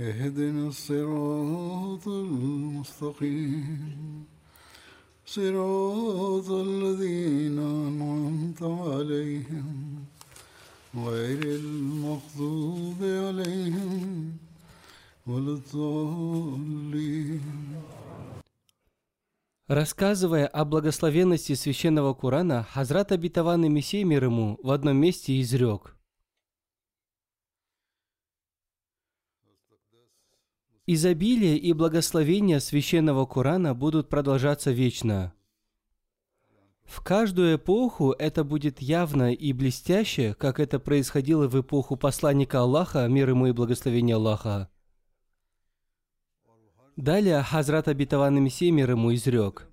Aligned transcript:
اهدنا 0.00 0.68
الصراط 0.68 2.08
المستقيم 2.08 3.78
صراط 5.26 6.50
الذين 6.50 7.58
أنعمت 7.58 8.62
عليهم 8.62 10.04
غير 10.96 11.42
المغضوب 11.42 12.96
عليهم 13.02 14.32
ولا 15.26 15.52
الضالين 15.52 17.42
Рассказывая 19.68 20.46
о 20.46 20.64
благословенности 20.64 21.52
священного 21.52 22.14
Курана, 22.14 22.66
Хазрат 22.72 23.12
обетованный 23.12 23.68
Мессия 23.68 24.02
мир 24.02 24.24
ему 24.24 24.58
в 24.62 24.70
одном 24.70 24.96
месте 24.96 25.38
изрек. 25.42 25.94
Изобилие 30.85 31.57
и 31.57 31.71
благословения 31.71 32.59
священного 32.59 33.25
Курана 33.25 33.73
будут 33.73 34.09
продолжаться 34.09 34.71
вечно. 34.71 35.33
В 36.83 37.01
каждую 37.01 37.55
эпоху 37.55 38.11
это 38.11 38.43
будет 38.43 38.81
явно 38.81 39.33
и 39.33 39.53
блестяще, 39.53 40.35
как 40.37 40.59
это 40.59 40.79
происходило 40.79 41.47
в 41.47 41.57
эпоху 41.59 41.95
посланника 41.95 42.59
Аллаха, 42.59 43.07
мир 43.07 43.29
ему 43.29 43.47
и 43.47 43.53
благословение 43.53 44.17
Аллаха. 44.17 44.69
Далее 46.97 47.41
Хазрат 47.41 47.87
обетованный 47.87 48.41
Мессия 48.41 48.69
мир 48.69 48.91
ему 48.91 49.13
изрек. 49.13 49.69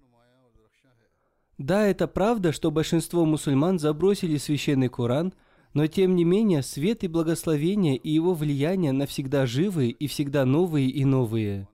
Да, 1.58 1.84
это 1.86 2.06
правда, 2.06 2.52
что 2.52 2.70
большинство 2.70 3.24
мусульман 3.24 3.80
забросили 3.80 4.36
священный 4.36 4.88
Коран, 4.88 5.34
но 5.74 5.86
тем 5.86 6.16
не 6.16 6.24
менее 6.24 6.62
свет 6.62 7.04
и 7.04 7.08
благословение 7.08 7.96
и 7.96 8.10
его 8.10 8.34
влияние 8.34 8.92
навсегда 8.92 9.46
живы 9.46 9.88
и 9.88 10.06
всегда 10.06 10.44
новые 10.44 10.88
и 10.88 11.04
новые. 11.04 11.68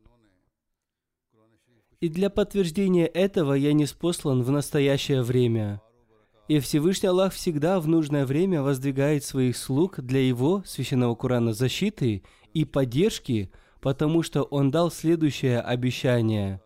И 2.00 2.08
для 2.08 2.28
подтверждения 2.28 3.06
этого 3.06 3.54
я 3.54 3.72
не 3.72 3.86
спослан 3.86 4.42
в 4.42 4.50
настоящее 4.50 5.22
время. 5.22 5.80
И 6.48 6.60
Всевышний 6.60 7.08
Аллах 7.08 7.32
всегда 7.32 7.80
в 7.80 7.88
нужное 7.88 8.26
время 8.26 8.62
воздвигает 8.62 9.24
своих 9.24 9.56
слуг 9.56 10.00
для 10.00 10.20
его, 10.20 10.62
священного 10.66 11.14
Корана, 11.14 11.52
защиты 11.52 12.22
и 12.54 12.64
поддержки– 12.64 13.50
потому 13.86 14.24
что 14.24 14.42
он 14.42 14.72
дал 14.72 14.90
следующее 14.90 15.60
обещание. 15.60 16.60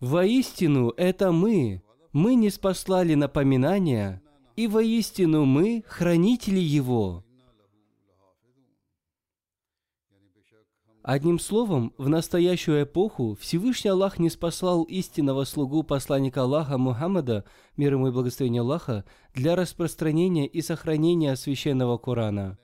Воистину, 0.00 0.94
это 0.96 1.30
мы. 1.30 1.82
Мы 2.12 2.34
не 2.34 2.48
спаслали 2.48 3.14
напоминания, 3.14 4.22
и 4.56 4.66
воистину 4.66 5.44
мы 5.44 5.84
хранители 5.86 6.58
его. 6.58 7.22
Одним 11.02 11.38
словом, 11.38 11.92
в 11.98 12.08
настоящую 12.08 12.84
эпоху 12.84 13.36
Всевышний 13.38 13.90
Аллах 13.90 14.18
не 14.18 14.30
спасал 14.30 14.84
истинного 14.84 15.44
слугу 15.44 15.82
посланника 15.82 16.42
Аллаха 16.42 16.78
Мухаммада, 16.78 17.44
мир 17.76 17.92
ему 17.92 18.08
и 18.08 18.10
благословение 18.10 18.62
Аллаха, 18.62 19.04
для 19.34 19.54
распространения 19.54 20.46
и 20.46 20.62
сохранения 20.62 21.36
священного 21.36 21.98
Корана. 21.98 22.58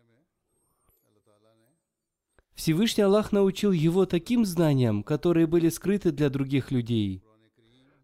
Всевышний 2.57 3.05
Аллах 3.05 3.31
научил 3.31 3.71
его 3.71 4.07
таким 4.07 4.45
знаниям, 4.45 5.05
которые 5.05 5.47
были 5.47 5.69
скрыты 5.69 6.11
для 6.11 6.29
других 6.31 6.73
людей. 6.73 7.23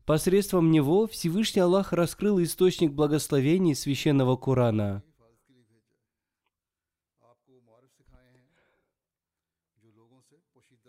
Посредством 0.07 0.71
него 0.71 1.09
Всевышний 1.09 1.63
Аллах 1.63 1.93
раскрыл 1.93 2.41
источник 2.41 2.93
благословений 2.93 3.75
священного 3.75 4.37
Корана– 4.37 5.03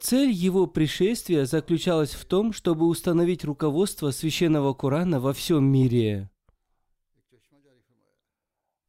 Цель 0.04 0.32
его 0.32 0.68
пришествия 0.68 1.46
заключалась 1.46 2.12
в 2.12 2.26
том, 2.26 2.52
чтобы 2.52 2.88
установить 2.88 3.46
руководство 3.46 4.12
священного 4.12 4.74
Корана 4.74 5.22
во 5.22 5.32
всем 5.32 5.64
мире. 5.64 6.30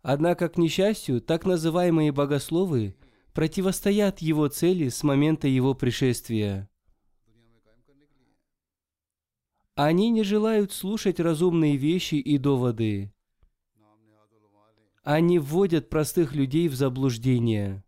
Однако, 0.02 0.48
к 0.48 0.58
несчастью, 0.58 1.20
так 1.20 1.46
называемые 1.46 2.10
богословы 2.10 2.96
противостоят 3.34 4.20
его 4.20 4.46
цели 4.48 4.88
с 4.88 5.02
момента 5.02 5.48
его 5.48 5.74
пришествия. 5.74 6.70
Они 9.74 10.10
не 10.10 10.22
желают 10.22 10.72
слушать 10.72 11.18
разумные 11.18 11.76
вещи 11.76 12.14
и 12.14 12.38
доводы. 12.38 13.12
Они 15.02 15.38
вводят 15.40 15.90
простых 15.90 16.34
людей 16.34 16.68
в 16.68 16.76
заблуждение. 16.76 17.84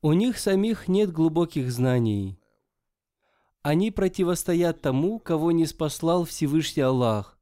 У 0.00 0.12
них 0.12 0.38
самих 0.38 0.86
нет 0.86 1.10
глубоких 1.10 1.72
знаний. 1.72 2.38
Они 3.62 3.90
противостоят 3.90 4.80
тому, 4.80 5.18
кого 5.18 5.50
не 5.50 5.66
спаслал 5.66 6.24
Всевышний 6.24 6.84
Аллах. 6.84 7.37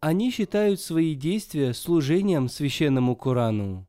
Они 0.00 0.30
считают 0.30 0.80
свои 0.80 1.14
действия 1.14 1.74
служением 1.74 2.48
священному 2.48 3.14
Корану. 3.16 3.86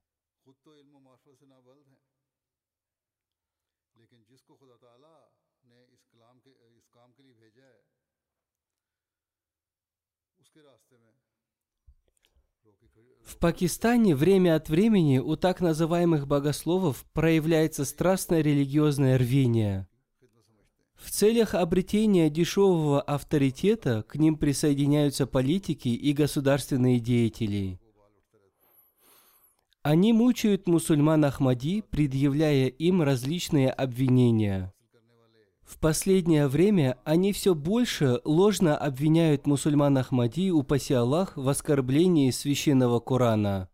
Пакистане 13.42 14.16
время 14.16 14.56
от 14.56 14.70
времени 14.70 15.18
у 15.18 15.36
так 15.36 15.62
называемых 15.62 16.28
богословов 16.28 17.04
проявляется 17.12 17.86
страстное 17.86 18.42
религиозное 18.42 19.18
рвение. 19.18 19.88
В 21.02 21.10
целях 21.10 21.56
обретения 21.56 22.30
дешевого 22.30 23.02
авторитета 23.02 24.04
к 24.08 24.16
ним 24.18 24.38
присоединяются 24.38 25.26
политики 25.26 25.90
и 25.90 26.14
государственные 26.14 27.00
деятели. 27.00 27.80
Они 29.82 30.14
мучают 30.14 30.68
мусульман 30.68 31.26
Ахмади, 31.26 31.82
предъявляя 31.82 32.68
им 32.68 33.02
различные 33.02 33.72
обвинения. 33.72 34.72
В 35.64 35.80
последнее 35.80 36.48
время 36.48 37.00
они 37.04 37.34
все 37.34 37.56
больше 37.56 38.22
ложно 38.24 38.78
обвиняют 38.78 39.48
мусульман 39.48 39.98
Ахмади, 39.98 40.52
упаси 40.52 40.94
Аллах, 40.94 41.36
в 41.36 41.50
оскорблении 41.50 42.30
священного 42.30 43.00
Корана. 43.00 43.71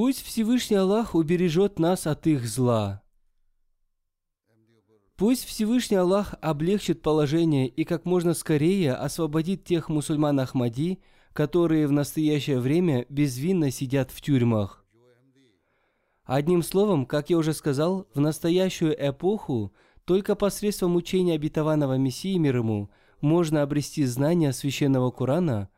Пусть 0.00 0.22
Всевышний 0.22 0.78
Аллах 0.78 1.14
убережет 1.14 1.78
нас 1.78 2.06
от 2.06 2.26
их 2.26 2.46
зла. 2.46 3.02
Пусть 5.14 5.44
Всевышний 5.44 5.98
Аллах 5.98 6.34
облегчит 6.40 7.02
положение 7.02 7.68
и 7.68 7.84
как 7.84 8.06
можно 8.06 8.32
скорее 8.32 8.94
освободит 8.94 9.64
тех 9.64 9.90
мусульман 9.90 10.40
Ахмади, 10.40 11.00
которые 11.34 11.86
в 11.86 11.92
настоящее 11.92 12.60
время 12.60 13.04
безвинно 13.10 13.70
сидят 13.70 14.10
в 14.10 14.22
тюрьмах. 14.22 14.86
Одним 16.24 16.62
словом, 16.62 17.04
как 17.04 17.28
я 17.28 17.36
уже 17.36 17.52
сказал, 17.52 18.08
в 18.14 18.20
настоящую 18.20 18.96
эпоху 18.98 19.74
только 20.06 20.34
посредством 20.34 20.96
учения 20.96 21.34
обетованного 21.34 21.98
Мессии 21.98 22.38
мир 22.38 22.56
ему 22.56 22.88
можно 23.20 23.60
обрести 23.60 24.06
знания 24.06 24.54
священного 24.54 25.10
Корана, 25.10 25.68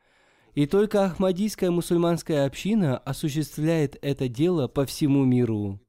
и 0.55 0.67
только 0.67 1.07
Ахмадийская 1.07 1.71
мусульманская 1.71 2.45
община 2.45 2.99
осуществляет 2.99 3.97
это 4.03 4.29
дело 4.29 4.69
по 4.69 4.85
всему 4.85 5.25
миру. 5.25 5.81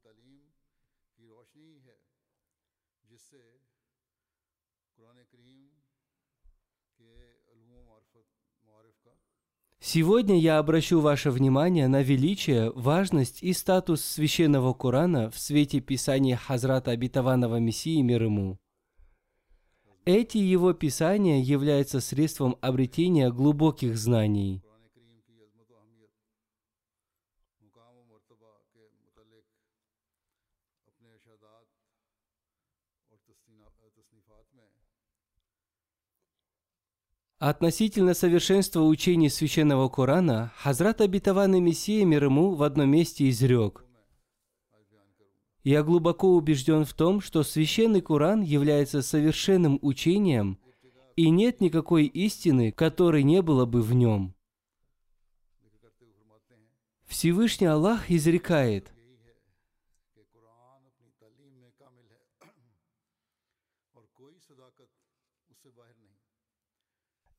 Сегодня 9.85 10.39
я 10.39 10.59
обращу 10.59 11.01
ваше 11.01 11.29
внимание 11.29 11.89
на 11.89 12.01
величие, 12.01 12.71
важность 12.71 13.43
и 13.43 13.51
статус 13.51 14.01
священного 14.01 14.73
Корана 14.73 15.29
в 15.29 15.37
свете 15.37 15.81
писания 15.81 16.37
Хазрата 16.37 16.91
Обетованного 16.91 17.57
Мессии 17.57 18.01
мир 18.01 18.23
ему. 18.23 18.62
Эти 20.05 20.37
его 20.37 20.73
писания 20.73 21.41
являются 21.41 22.01
средством 22.01 22.57
обретения 22.59 23.31
глубоких 23.31 23.97
знаний. 23.97 24.61
Относительно 37.39 38.13
совершенства 38.13 38.81
учений 38.81 39.29
Священного 39.29 39.87
Корана, 39.87 40.51
Хазрат 40.57 40.99
Обетованный 40.99 41.61
Мессия 41.61 42.05
мир 42.05 42.25
ему 42.25 42.55
в 42.55 42.63
одном 42.63 42.89
месте 42.89 43.29
изрек– 43.29 43.85
я 45.63 45.81
глубоко 45.81 46.35
убежден 46.35 46.83
в 46.83 46.93
том, 46.93 47.21
что 47.21 47.41
священный 47.43 48.01
Куран 48.01 48.41
является 48.41 49.01
совершенным 49.01 49.79
учением, 49.81 50.59
и 51.15 51.29
нет 51.29 51.61
никакой 51.61 52.05
истины, 52.05 52.73
которой 52.73 53.23
не 53.23 53.41
было 53.41 53.65
бы 53.65 53.81
в 53.81 53.93
нем. 53.93 54.35
Всевышний 57.05 57.67
Аллах 57.67 58.11
изрекает, 58.11 58.91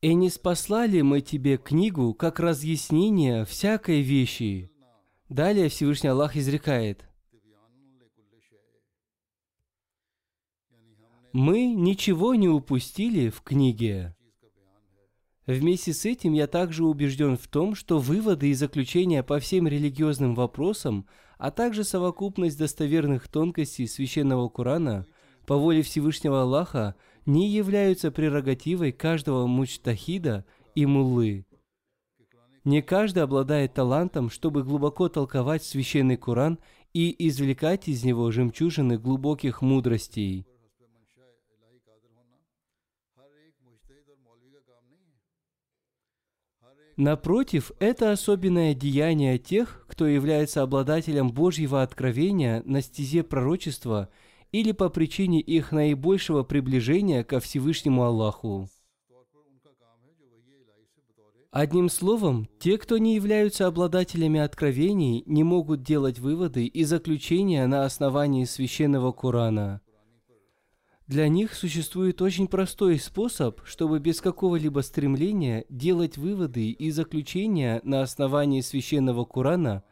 «И 0.01 0.13
не 0.13 0.29
спасла 0.29 0.87
ли 0.87 1.03
мы 1.03 1.23
тебе 1.23 1.57
книгу, 1.57 2.13
как 2.13 2.39
разъяснение 2.39 3.47
всякой 3.47 4.03
вещи?» 4.03 4.71
Далее 5.31 5.71
Всевышний 5.71 6.11
Аллах 6.11 6.37
изрекает– 6.37 7.07
Мы 11.35 11.67
ничего 11.75 12.37
не 12.37 12.49
упустили 12.49 13.29
в 13.29 13.41
книге. 13.41 14.15
Вместе 15.49 15.93
с 15.93 16.05
этим 16.05 16.33
я 16.33 16.47
также 16.47 16.85
убежден 16.85 17.37
в 17.37 17.49
том, 17.49 17.75
что 17.75 17.99
выводы 17.99 18.51
и 18.51 18.55
заключения 18.55 19.25
по 19.25 19.41
всем 19.41 19.67
религиозным 19.67 20.37
вопросам, 20.37 21.09
а 21.37 21.51
также 21.51 21.83
совокупность 21.83 22.57
достоверных 22.57 23.27
тонкостей 23.27 23.89
священного 23.89 24.49
Корана 24.49 25.09
по 25.45 25.57
воле 25.57 25.83
Всевышнего 25.83 26.43
Аллаха 26.43 26.95
не 27.27 27.49
являются 27.49 28.13
прерогативой 28.13 28.93
каждого 28.93 29.49
мучтахида 29.49 30.45
и 30.77 30.87
муллы. 30.87 31.47
Не 32.63 32.81
каждый 32.81 33.25
обладает 33.25 33.75
талантом, 33.75 34.31
чтобы 34.31 34.63
глубоко 34.63 35.09
толковать 35.09 35.65
священный 35.65 36.17
Коран 36.17 36.61
и 36.93 37.13
извлекать 37.27 37.89
из 37.89 38.05
него 38.05 38.31
жемчужины 38.31 38.99
глубоких 38.99 39.63
мудростей. 39.63 40.47
Напротив, 46.97 47.73
это 47.81 48.13
особенное 48.13 48.73
деяние 48.73 49.39
тех, 49.39 49.85
кто 49.89 50.07
является 50.07 50.63
обладателем 50.63 51.33
Божьего 51.33 51.83
откровения 51.83 52.63
на 52.65 52.83
стезе 52.83 53.25
пророчества 53.25 54.09
или 54.53 54.71
по 54.71 54.89
причине 54.89 55.41
их 55.41 55.73
наибольшего 55.73 56.45
приближения 56.45 57.25
ко 57.25 57.41
Всевышнему 57.41 58.05
Аллаху. 58.05 58.69
Одним 61.51 61.89
словом, 61.89 62.49
те, 62.59 62.79
кто 62.79 62.99
не 62.99 63.15
являются 63.17 63.67
обладателями 63.67 64.41
откровений, 64.41 65.23
не 65.27 65.45
могут 65.45 65.83
делать 65.83 66.19
выводы 66.19 66.67
и 66.67 66.85
заключения 66.85 67.67
на 67.67 67.85
основании 67.85 68.45
священного 68.45 69.13
Корана. 69.13 69.81
Для 71.07 71.29
них 71.29 71.53
существует 71.53 72.23
очень 72.23 72.49
простой 72.49 72.99
способ, 72.99 73.61
чтобы 73.67 73.99
без 73.99 74.23
какого-либо 74.23 74.81
стремления 74.81 75.67
делать 75.69 76.17
выводы 76.17 76.71
и 76.71 76.91
заключения 76.91 77.83
на 77.85 78.01
основании 78.01 78.63
священного 78.63 79.27
Корана, 79.27 79.85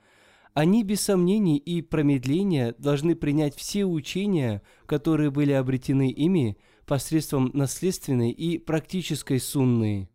они 0.55 0.85
без 0.85 1.03
сомнений 1.03 1.59
и 1.59 1.82
промедления 1.82 2.75
должны 2.79 3.14
принять 3.14 3.55
все 3.55 3.85
учения, 3.85 4.62
которые 4.87 5.31
были 5.31 5.53
обретены 5.53 6.11
ими 6.11 6.56
посредством 6.87 7.50
наследственной 7.53 8.31
и 8.31 8.58
практической 8.58 9.38
сунны. 9.38 10.08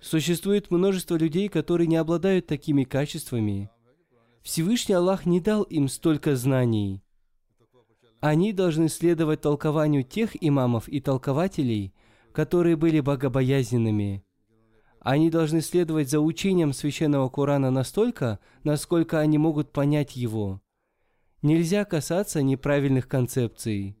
Существует 0.00 0.70
множество 0.70 1.16
людей, 1.16 1.48
которые 1.48 1.86
не 1.86 1.96
обладают 1.96 2.46
такими 2.46 2.84
качествами. 2.84 3.70
Всевышний 4.42 4.94
Аллах 4.94 5.26
не 5.26 5.40
дал 5.40 5.62
им 5.62 5.88
столько 5.88 6.36
знаний. 6.36 7.02
Они 8.20 8.52
должны 8.52 8.88
следовать 8.88 9.40
толкованию 9.40 10.04
тех 10.04 10.36
имамов 10.40 10.88
и 10.88 11.00
толкователей, 11.00 11.94
которые 12.32 12.76
были 12.76 13.00
богобоязненными. 13.00 14.22
Они 15.00 15.30
должны 15.30 15.62
следовать 15.62 16.10
за 16.10 16.20
учением 16.20 16.74
священного 16.74 17.30
Корана 17.30 17.70
настолько, 17.70 18.38
насколько 18.62 19.18
они 19.18 19.38
могут 19.38 19.72
понять 19.72 20.16
его. 20.16 20.60
Нельзя 21.40 21.86
касаться 21.86 22.42
неправильных 22.42 23.08
концепций. 23.08 23.96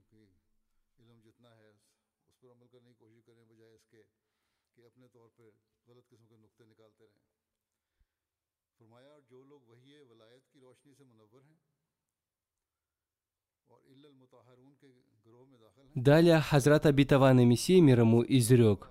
Далее 15.94 16.40
Хазрат 16.40 16.86
Абитаван 16.86 17.38
Мессия 17.48 17.80
мир 17.80 18.00
ему 18.00 18.24
изрек. 18.26 18.90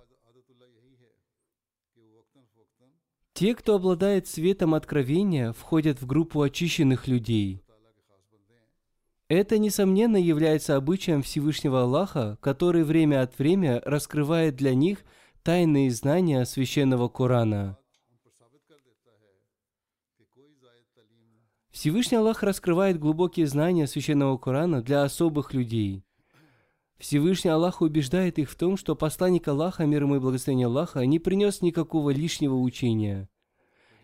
Те, 3.33 3.55
кто 3.55 3.75
обладает 3.75 4.27
светом 4.27 4.73
откровения, 4.73 5.53
входят 5.53 6.01
в 6.01 6.05
группу 6.05 6.41
очищенных 6.41 7.07
людей. 7.07 7.63
Это, 9.29 9.57
несомненно, 9.57 10.17
является 10.17 10.75
обычаем 10.75 11.21
Всевышнего 11.21 11.83
Аллаха, 11.83 12.37
который 12.41 12.83
время 12.83 13.21
от 13.21 13.37
времени 13.39 13.79
раскрывает 13.85 14.57
для 14.57 14.73
них 14.75 15.05
тайные 15.41 15.91
знания 15.91 16.43
священного 16.43 17.07
Корана. 17.07 17.77
Всевышний 21.71 22.17
Аллах 22.17 22.43
раскрывает 22.43 22.99
глубокие 22.99 23.47
знания 23.47 23.87
священного 23.87 24.37
Корана 24.37 24.81
для 24.81 25.03
особых 25.03 25.53
людей– 25.53 26.03
Всевышний 26.99 27.49
Аллах 27.49 27.81
убеждает 27.81 28.37
их 28.39 28.49
в 28.49 28.55
том, 28.55 28.75
что 28.75 28.93
посланник 28.93 29.47
Аллаха, 29.47 29.85
мир 29.85 30.03
ему 30.03 30.17
и 30.17 30.19
благословение 30.19 30.67
Аллаха, 30.67 31.05
не 31.05 31.17
принес 31.17 31.61
никакого 31.61 32.09
лишнего 32.09 32.55
учения. 32.55 33.29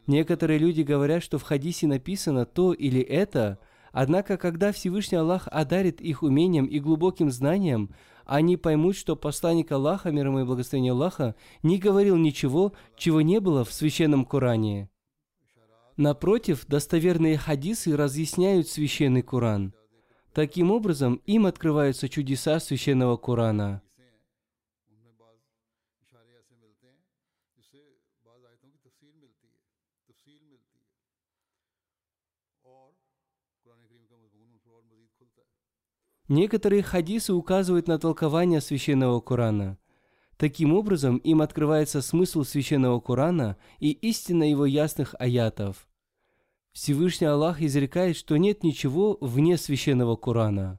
Некоторые 0.07 0.59
люди 0.59 0.81
говорят, 0.81 1.21
что 1.21 1.37
в 1.37 1.43
хадисе 1.43 1.87
написано 1.87 2.45
то 2.45 2.71
или 2.71 3.01
это, 3.01 3.59
однако 3.91 4.37
когда 4.37 4.71
Всевышний 4.71 5.17
Аллах 5.17 5.49
одарит 5.51 5.99
их 5.99 6.23
умением 6.23 6.65
и 6.65 6.79
глубоким 6.79 7.31
знанием, 7.31 7.89
они 8.23 8.55
поймут, 8.55 8.95
что 8.95 9.17
посланник 9.17 9.71
Аллаха, 9.73 10.11
мир 10.11 10.27
ему 10.27 10.39
и 10.39 10.45
благословение 10.45 10.93
Аллаха, 10.93 11.35
не 11.63 11.77
говорил 11.77 12.15
ничего, 12.15 12.73
чего 12.95 13.21
не 13.21 13.41
было 13.41 13.65
в 13.65 13.73
священном 13.73 14.25
Коране. 14.25 14.89
Напротив, 15.97 16.65
достоверные 16.67 17.37
хадисы 17.37 17.95
разъясняют 17.95 18.67
священный 18.69 19.21
Коран. 19.21 19.73
Таким 20.35 20.69
образом, 20.69 21.21
им 21.25 21.45
открываются 21.45 22.09
чудеса 22.09 22.59
священного 22.59 23.15
Корана. 23.15 23.81
Некоторые 36.27 36.83
хадисы 36.83 37.33
указывают 37.33 37.87
на 37.87 37.97
толкование 37.97 38.59
священного 38.59 39.21
Корана. 39.21 39.77
Таким 40.35 40.73
образом, 40.73 41.15
им 41.15 41.41
открывается 41.41 42.01
смысл 42.01 42.43
священного 42.43 42.99
Корана 42.99 43.55
и 43.79 43.91
истина 43.91 44.43
его 44.43 44.65
ясных 44.65 45.15
аятов– 45.17 45.87
Всевышний 46.75 47.27
Аллах 47.27 47.61
изрекает, 47.61 48.17
что 48.17 48.35
нет 48.35 48.61
ничего 48.61 49.17
вне 49.21 49.57
священного 49.57 50.17
Корана. 50.17 50.77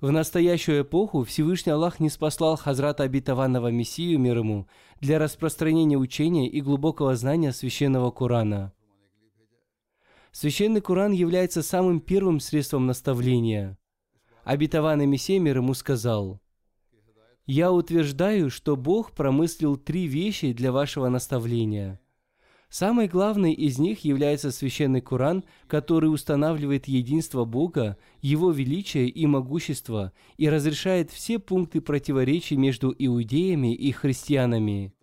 В 0.00 0.10
настоящую 0.10 0.82
эпоху 0.82 1.22
Всевышний 1.22 1.70
Аллах 1.70 2.00
не 2.00 2.10
спаслал 2.10 2.56
Хазрата 2.56 3.04
обетованного 3.04 3.70
Мессию 3.70 4.18
мир 4.18 4.38
ему 4.38 4.66
для 5.00 5.20
распространения 5.20 5.96
учения 5.96 6.48
и 6.48 6.60
глубокого 6.60 7.14
знания 7.14 7.52
священного 7.52 8.10
Корана. 8.10 8.72
Священный 10.32 10.80
Коран 10.80 11.12
является 11.12 11.62
самым 11.62 12.00
первым 12.00 12.40
средством 12.40 12.86
наставления. 12.86 13.78
Обетованный 14.42 15.06
Мессия 15.06 15.38
мир 15.38 15.58
ему 15.58 15.72
сказал, 15.74 16.40
«Я 17.46 17.70
утверждаю, 17.70 18.50
что 18.50 18.76
Бог 18.76 19.12
промыслил 19.12 19.76
три 19.76 20.08
вещи 20.08 20.52
для 20.52 20.72
вашего 20.72 21.08
наставления– 21.08 22.00
Самой 22.70 23.08
главной 23.08 23.52
из 23.52 23.80
них 23.80 24.04
является 24.04 24.52
священный 24.52 25.00
Коран, 25.00 25.42
который 25.66 26.06
устанавливает 26.06 26.86
единство 26.86 27.44
Бога, 27.44 27.96
Его 28.22 28.52
величие 28.52 29.08
и 29.08 29.26
могущество 29.26 30.12
и 30.38 30.48
разрешает 30.48 31.10
все 31.10 31.40
пункты 31.40 31.80
противоречий 31.80 32.56
между 32.56 32.94
иудеями 32.96 33.74
и 33.74 33.90
христианами. 33.90 34.94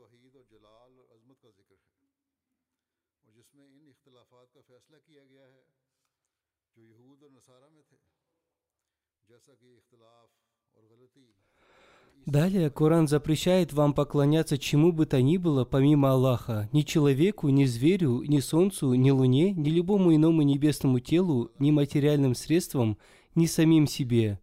Далее 12.27 12.69
Коран 12.69 13.07
запрещает 13.07 13.71
вам 13.71 13.93
поклоняться 13.93 14.57
чему 14.57 14.91
бы 14.91 15.05
то 15.05 15.21
ни 15.21 15.37
было 15.37 15.63
помимо 15.63 16.11
Аллаха, 16.11 16.67
ни 16.73 16.81
человеку, 16.81 17.47
ни 17.47 17.63
зверю, 17.63 18.21
ни 18.23 18.41
солнцу, 18.41 18.93
ни 18.95 19.11
луне, 19.11 19.51
ни 19.53 19.69
любому 19.69 20.13
иному 20.13 20.41
небесному 20.41 20.99
телу, 20.99 21.51
ни 21.57 21.71
материальным 21.71 22.35
средствам, 22.35 22.97
ни 23.35 23.45
самим 23.45 23.87
себе. 23.87 24.41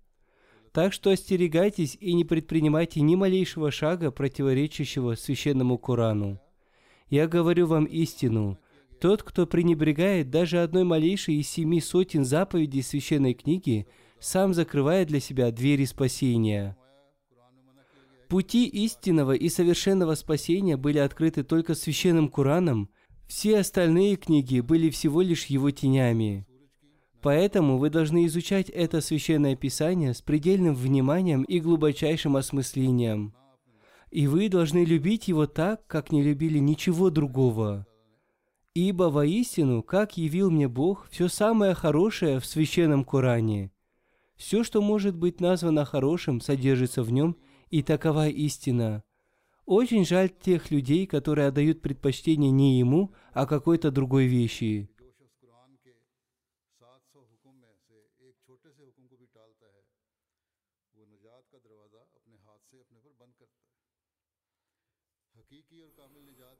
Так 0.72 0.94
что 0.94 1.10
остерегайтесь 1.10 1.98
и 2.00 2.14
не 2.14 2.24
предпринимайте 2.24 3.02
ни 3.02 3.16
малейшего 3.16 3.70
шага, 3.70 4.10
противоречащего 4.10 5.14
священному 5.14 5.76
Корану. 5.76 6.40
Я 7.10 7.28
говорю 7.28 7.66
вам 7.66 7.84
истину. 7.84 8.58
Тот, 8.98 9.22
кто 9.22 9.46
пренебрегает 9.46 10.30
даже 10.30 10.62
одной 10.62 10.84
малейшей 10.84 11.34
из 11.34 11.50
семи 11.50 11.82
сотен 11.82 12.24
заповедей 12.24 12.82
священной 12.82 13.34
книги, 13.34 13.86
сам 14.18 14.54
закрывает 14.54 15.08
для 15.08 15.20
себя 15.20 15.50
двери 15.50 15.84
спасения. 15.84 16.78
Пути 18.28 18.66
истинного 18.66 19.32
и 19.32 19.48
совершенного 19.48 20.14
спасения 20.14 20.76
были 20.76 20.98
открыты 20.98 21.44
только 21.44 21.74
священным 21.74 22.28
Кураном, 22.28 22.88
все 23.26 23.58
остальные 23.58 24.16
книги 24.16 24.60
были 24.60 24.90
всего 24.90 25.22
лишь 25.22 25.46
его 25.46 25.70
тенями. 25.70 26.46
Поэтому 27.20 27.78
вы 27.78 27.90
должны 27.90 28.26
изучать 28.26 28.68
это 28.68 29.00
священное 29.00 29.56
писание 29.56 30.12
с 30.12 30.20
предельным 30.20 30.74
вниманием 30.74 31.42
и 31.42 31.58
глубочайшим 31.58 32.36
осмыслением. 32.36 33.34
И 34.10 34.26
вы 34.26 34.48
должны 34.48 34.84
любить 34.84 35.28
его 35.28 35.46
так, 35.46 35.86
как 35.86 36.12
не 36.12 36.22
любили 36.22 36.58
ничего 36.58 37.10
другого. 37.10 37.86
Ибо 38.74 39.04
воистину, 39.04 39.82
как 39.82 40.16
явил 40.16 40.50
мне 40.50 40.68
Бог, 40.68 41.08
все 41.10 41.28
самое 41.28 41.74
хорошее 41.74 42.40
в 42.40 42.46
священном 42.46 43.04
Коране. 43.04 43.72
Все, 44.36 44.64
что 44.64 44.82
может 44.82 45.16
быть 45.16 45.40
названо 45.40 45.84
хорошим, 45.84 46.40
содержится 46.40 47.02
в 47.02 47.10
нем– 47.10 47.36
и 47.70 47.82
такова 47.82 48.28
истина. 48.28 49.02
Очень 49.66 50.04
жаль 50.04 50.28
тех 50.28 50.70
людей, 50.70 51.06
которые 51.06 51.48
отдают 51.48 51.80
предпочтение 51.80 52.50
не 52.50 52.78
ему, 52.78 53.14
а 53.32 53.46
какой-то 53.46 53.90
другой 53.90 54.26
вещи. 54.26 54.90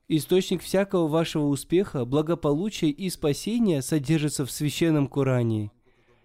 Источник 0.07 0.63
всякого 0.63 1.09
вашего 1.09 1.47
успеха, 1.47 2.05
благополучия 2.05 2.91
и 2.91 3.09
спасения 3.09 3.81
содержится 3.83 4.45
в 4.45 4.51
священном 4.51 5.09
Коране– 5.09 5.71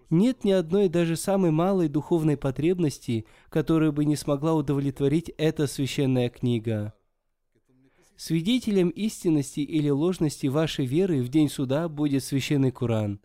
нет 0.09 0.43
ни 0.43 0.51
одной 0.51 0.89
даже 0.89 1.15
самой 1.15 1.51
малой 1.51 1.87
духовной 1.87 2.37
потребности, 2.37 3.25
которую 3.49 3.93
бы 3.93 4.05
не 4.05 4.15
смогла 4.15 4.53
удовлетворить 4.53 5.29
эта 5.37 5.67
священная 5.67 6.29
книга. 6.29 6.93
Свидетелем 8.15 8.89
истинности 8.89 9.61
или 9.61 9.89
ложности 9.89 10.47
вашей 10.47 10.85
веры 10.85 11.21
в 11.21 11.29
день 11.29 11.49
суда 11.49 11.87
будет 11.87 12.23
священный 12.23 12.71
Куран. 12.71 13.21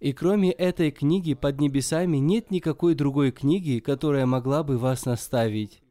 И 0.00 0.12
кроме 0.12 0.50
этой 0.50 0.90
книги 0.90 1.34
под 1.34 1.60
небесами 1.60 2.18
нет 2.18 2.50
никакой 2.50 2.94
другой 2.94 3.32
книги, 3.32 3.80
которая 3.80 4.26
могла 4.26 4.62
бы 4.62 4.78
вас 4.78 5.04
наставить. 5.04 5.82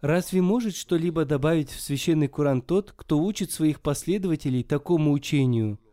Разве 0.00 0.40
может 0.40 0.76
что-либо 0.76 1.26
добавить 1.26 1.68
в 1.70 1.80
священный 1.80 2.28
Куран 2.28 2.62
тот, 2.62 2.92
кто 2.92 3.18
учит 3.18 3.50
своих 3.50 3.80
последователей 3.80 4.62
такому 4.62 5.12
учению– 5.12 5.78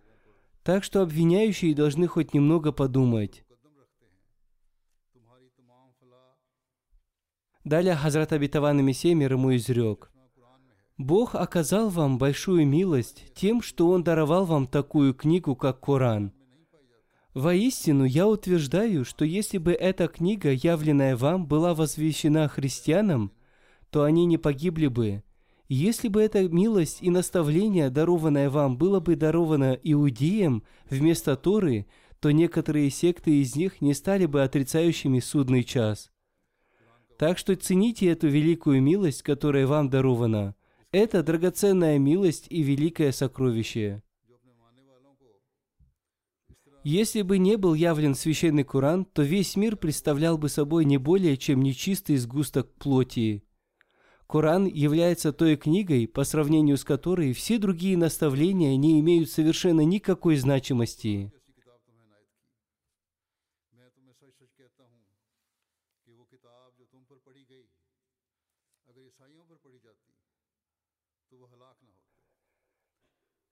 так 0.68 0.84
что 0.84 1.02
обвиняющие 1.02 1.74
должны 1.74 2.08
хоть 2.08 2.34
немного 2.34 2.74
подумать. 2.74 3.46
Далее 7.64 7.96
Хазрат 7.96 8.34
Абитаван 8.34 8.84
Мессия 8.84 9.16
мир 9.16 9.32
ему 9.32 9.56
изрек. 9.56 10.12
Бог 10.98 11.36
оказал 11.36 11.88
вам 11.88 12.18
большую 12.18 12.68
милость 12.68 13.34
тем, 13.34 13.62
что 13.62 13.92
Он 13.92 14.04
даровал 14.04 14.44
вам 14.44 14.68
такую 14.68 15.14
книгу, 15.14 15.56
как 15.56 15.80
Коран. 15.80 16.34
Воистину, 17.34 18.04
я 18.04 18.28
утверждаю, 18.28 19.06
что 19.06 19.24
если 19.24 19.60
бы 19.60 19.72
эта 19.72 20.10
книга, 20.10 20.52
явленная 20.52 21.16
вам, 21.16 21.48
была 21.48 21.76
возвещена 21.76 22.50
христианам, 22.50 23.32
то 23.90 24.04
они 24.04 24.26
не 24.26 24.38
погибли 24.38 24.88
бы, 24.88 25.24
если 25.76 26.08
бы 26.08 26.22
эта 26.22 26.48
милость 26.48 27.00
и 27.02 27.10
наставление, 27.10 27.90
дарованное 27.90 28.50
вам, 28.50 28.78
было 28.78 29.00
бы 29.00 29.16
даровано 29.16 29.78
иудеям 29.84 30.64
вместо 30.90 31.36
Торы, 31.36 31.88
то 32.20 32.32
некоторые 32.32 32.90
секты 32.90 33.42
из 33.42 33.56
них 33.56 33.82
не 33.82 33.94
стали 33.94 34.26
бы 34.26 34.44
отрицающими 34.44 35.20
судный 35.20 35.64
час. 35.64 36.12
Так 37.18 37.38
что 37.38 37.56
цените 37.56 38.08
эту 38.08 38.28
великую 38.28 38.82
милость, 38.82 39.24
которая 39.24 39.68
вам 39.68 39.90
дарована. 39.90 40.56
Это 40.92 41.22
драгоценная 41.22 42.00
милость 42.00 42.48
и 42.50 42.62
великое 42.62 43.12
сокровище. 43.12 44.02
Если 46.84 47.22
бы 47.22 47.38
не 47.38 47.58
был 47.58 47.74
явлен 47.74 48.16
священный 48.16 48.64
Куран, 48.64 49.04
то 49.04 49.22
весь 49.22 49.58
мир 49.58 49.76
представлял 49.76 50.38
бы 50.38 50.48
собой 50.48 50.86
не 50.86 50.98
более 50.98 51.36
чем 51.36 51.62
нечистый 51.62 52.16
сгусток 52.16 52.72
плоти. 52.76 53.44
Коран 54.28 54.66
является 54.66 55.32
той 55.32 55.56
книгой, 55.56 56.06
по 56.06 56.26
сравнению 56.26 56.76
с 56.78 56.84
которой 56.84 57.32
все 57.32 57.58
другие 57.58 57.96
наставления 57.96 58.76
не 58.76 59.00
имеют 59.00 59.30
совершенно 59.30 59.82
никакой 59.82 60.36
значимости. 60.36 61.32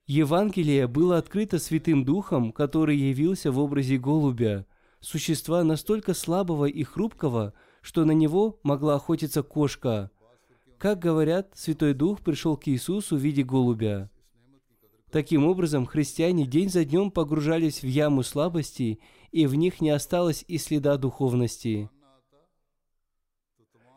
Евангелие 0.07 0.87
было 0.87 1.17
открыто 1.17 1.57
Святым 1.57 2.03
Духом, 2.03 2.51
который 2.51 2.97
явился 2.97 3.51
в 3.51 3.59
образе 3.59 3.97
голубя, 3.97 4.67
существа 4.99 5.63
настолько 5.63 6.13
слабого 6.13 6.65
и 6.65 6.83
хрупкого, 6.83 7.53
что 7.81 8.03
на 8.03 8.11
него 8.11 8.59
могла 8.61 8.95
охотиться 8.95 9.41
кошка– 9.41 10.11
как 10.77 10.99
говорят, 10.99 11.51
Святой 11.55 11.93
Дух 11.93 12.21
пришел 12.21 12.57
к 12.57 12.67
Иисусу 12.67 13.15
в 13.15 13.19
виде 13.19 13.43
голубя. 13.43 14.09
Таким 15.11 15.45
образом, 15.45 15.85
христиане 15.85 16.45
день 16.45 16.69
за 16.69 16.83
днем 16.83 17.09
погружались 17.09 17.81
в 17.81 17.87
яму 17.87 18.23
слабости, 18.23 18.99
и 19.31 19.47
в 19.47 19.55
них 19.55 19.79
не 19.79 19.89
осталось 19.89 20.43
и 20.47 20.57
следа 20.57 20.97
духовности. 20.97 21.89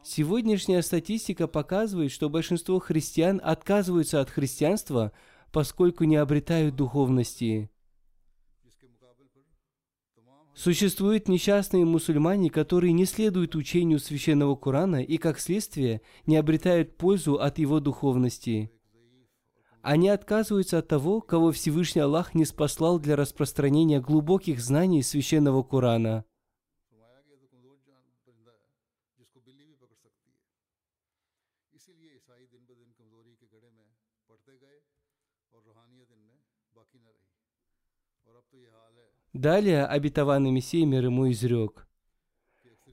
Сегодняшняя 0.04 0.80
статистика 0.82 1.49
показывает, 1.49 2.12
что 2.12 2.30
большинство 2.30 2.78
христиан 2.78 3.40
отказываются 3.42 4.20
от 4.20 4.30
христианства, 4.30 5.12
поскольку 5.52 6.04
не 6.04 6.16
обретают 6.16 6.76
духовности. 6.76 7.70
Существуют 10.59 11.29
несчастные 11.29 11.85
мусульмане, 11.85 12.50
которые 12.50 12.93
не 12.93 13.05
следуют 13.05 13.55
учению 13.55 14.00
священного 14.00 14.57
Корана 14.57 15.00
и, 15.00 15.17
как 15.17 15.38
следствие, 15.38 16.00
не 16.27 16.37
обретают 16.37 16.97
пользу 16.97 17.35
от 17.35 17.61
его 17.61 17.79
духовности. 17.79 18.69
Они 19.83 20.09
отказываются 20.09 20.79
от 20.79 20.88
того, 20.88 21.21
кого 21.21 21.53
Всевышний 21.53 22.03
Аллах 22.03 22.35
не 22.35 22.45
спаслал 22.45 22.99
для 22.99 23.15
распространения 23.15 24.00
глубоких 24.00 24.61
знаний 24.61 25.05
священного 25.05 25.62
Корана. 25.62 26.25
Далее 39.38 39.85
обетованный 39.85 40.50
Мессия 40.50 40.85
мир 40.85 41.04
ему 41.04 41.30
изрек. 41.30 41.87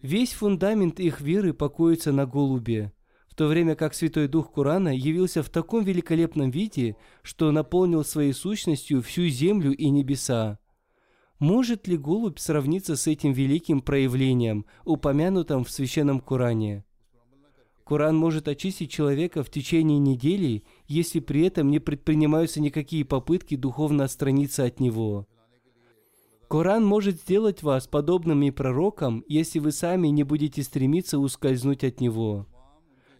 Весь 0.04 0.34
фундамент 0.34 1.00
их 1.00 1.20
веры 1.20 1.56
покоится 1.56 2.12
на 2.12 2.28
голубе, 2.28 2.94
в 3.28 3.34
то 3.34 3.48
время 3.48 3.74
как 3.74 3.96
Святой 3.96 4.28
Дух 4.28 4.54
Корана 4.54 4.96
явился 4.96 5.42
в 5.42 5.50
таком 5.50 5.84
великолепном 5.84 6.52
виде, 6.52 6.98
что 7.24 7.52
наполнил 7.52 8.06
своей 8.06 8.32
сущностью 8.32 9.02
всю 9.02 9.26
землю 9.28 9.76
и 9.76 9.90
небеса. 9.90 10.60
Может 11.40 11.88
ли 11.88 11.98
голубь 11.98 12.38
сравниться 12.38 12.96
с 12.96 13.08
этим 13.08 13.34
великим 13.34 13.82
проявлением, 13.82 14.68
упомянутым 14.84 15.64
в 15.64 15.72
Священном 15.72 16.20
Коране? 16.20 16.86
Коран 17.84 18.16
может 18.16 18.48
очистить 18.48 18.92
человека 18.92 19.44
в 19.44 19.50
течение 19.50 19.98
недели, 19.98 20.64
если 20.88 21.22
при 21.22 21.48
этом 21.48 21.72
не 21.72 21.80
предпринимаются 21.80 22.62
никакие 22.62 23.04
попытки 23.04 23.56
духовно 23.56 24.04
отстраниться 24.04 24.64
от 24.64 24.80
него. 24.80 25.28
Коран 26.56 26.86
может 26.86 27.18
сделать 27.20 27.64
вас 27.64 27.86
подобными 27.86 28.50
пророкам, 28.50 29.26
если 29.28 29.60
вы 29.60 29.74
сами 29.74 30.08
не 30.08 30.24
будете 30.24 30.64
стремиться 30.64 31.20
ускользнуть 31.20 31.84
от 31.84 32.00
него. 32.00 32.48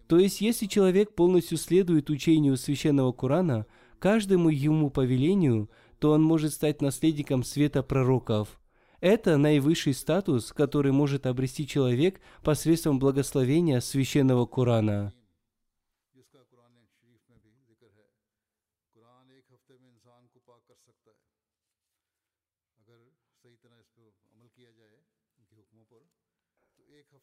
То 0.08 0.18
есть, 0.18 0.40
если 0.40 0.64
человек 0.64 1.14
полностью 1.14 1.58
следует 1.58 2.08
учению 2.08 2.56
священного 2.56 3.12
Корана, 3.12 3.66
каждому 3.98 4.48
ему 4.48 4.88
повелению, 4.88 5.68
то 5.98 6.12
он 6.12 6.22
может 6.22 6.54
стать 6.54 6.80
наследником 6.80 7.44
света 7.44 7.82
пророков. 7.82 8.58
Это 9.02 9.36
наивысший 9.36 9.92
статус, 9.92 10.54
который 10.54 10.92
может 10.92 11.26
обрести 11.26 11.66
человек 11.66 12.22
посредством 12.42 12.98
благословения 12.98 13.80
священного 13.80 14.46
Корана. 14.46 15.12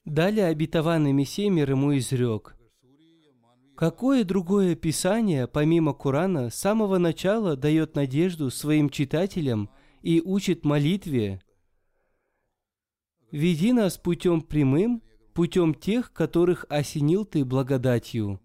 Далее 0.06 0.48
обетованный 0.48 1.14
Мессия 1.14 1.50
мир 1.50 1.72
ему 1.72 1.98
изрек. 1.98 2.58
Какое 3.76 4.24
другое 4.24 4.76
писание, 4.76 5.48
помимо 5.48 5.94
Корана, 5.94 6.50
с 6.50 6.56
самого 6.56 6.98
начала 6.98 7.56
дает 7.56 7.96
надежду 7.96 8.52
своим 8.52 8.90
читателям 8.90 9.70
и 10.02 10.22
учит 10.22 10.66
молитве? 10.66 11.42
Веди 13.32 13.74
нас 13.74 13.98
путем 13.98 14.42
прямым, 14.42 15.02
путем 15.34 15.74
тех, 15.74 16.14
которых 16.14 16.66
осенил 16.70 17.26
ты 17.26 17.44
благодатью. 17.44 18.40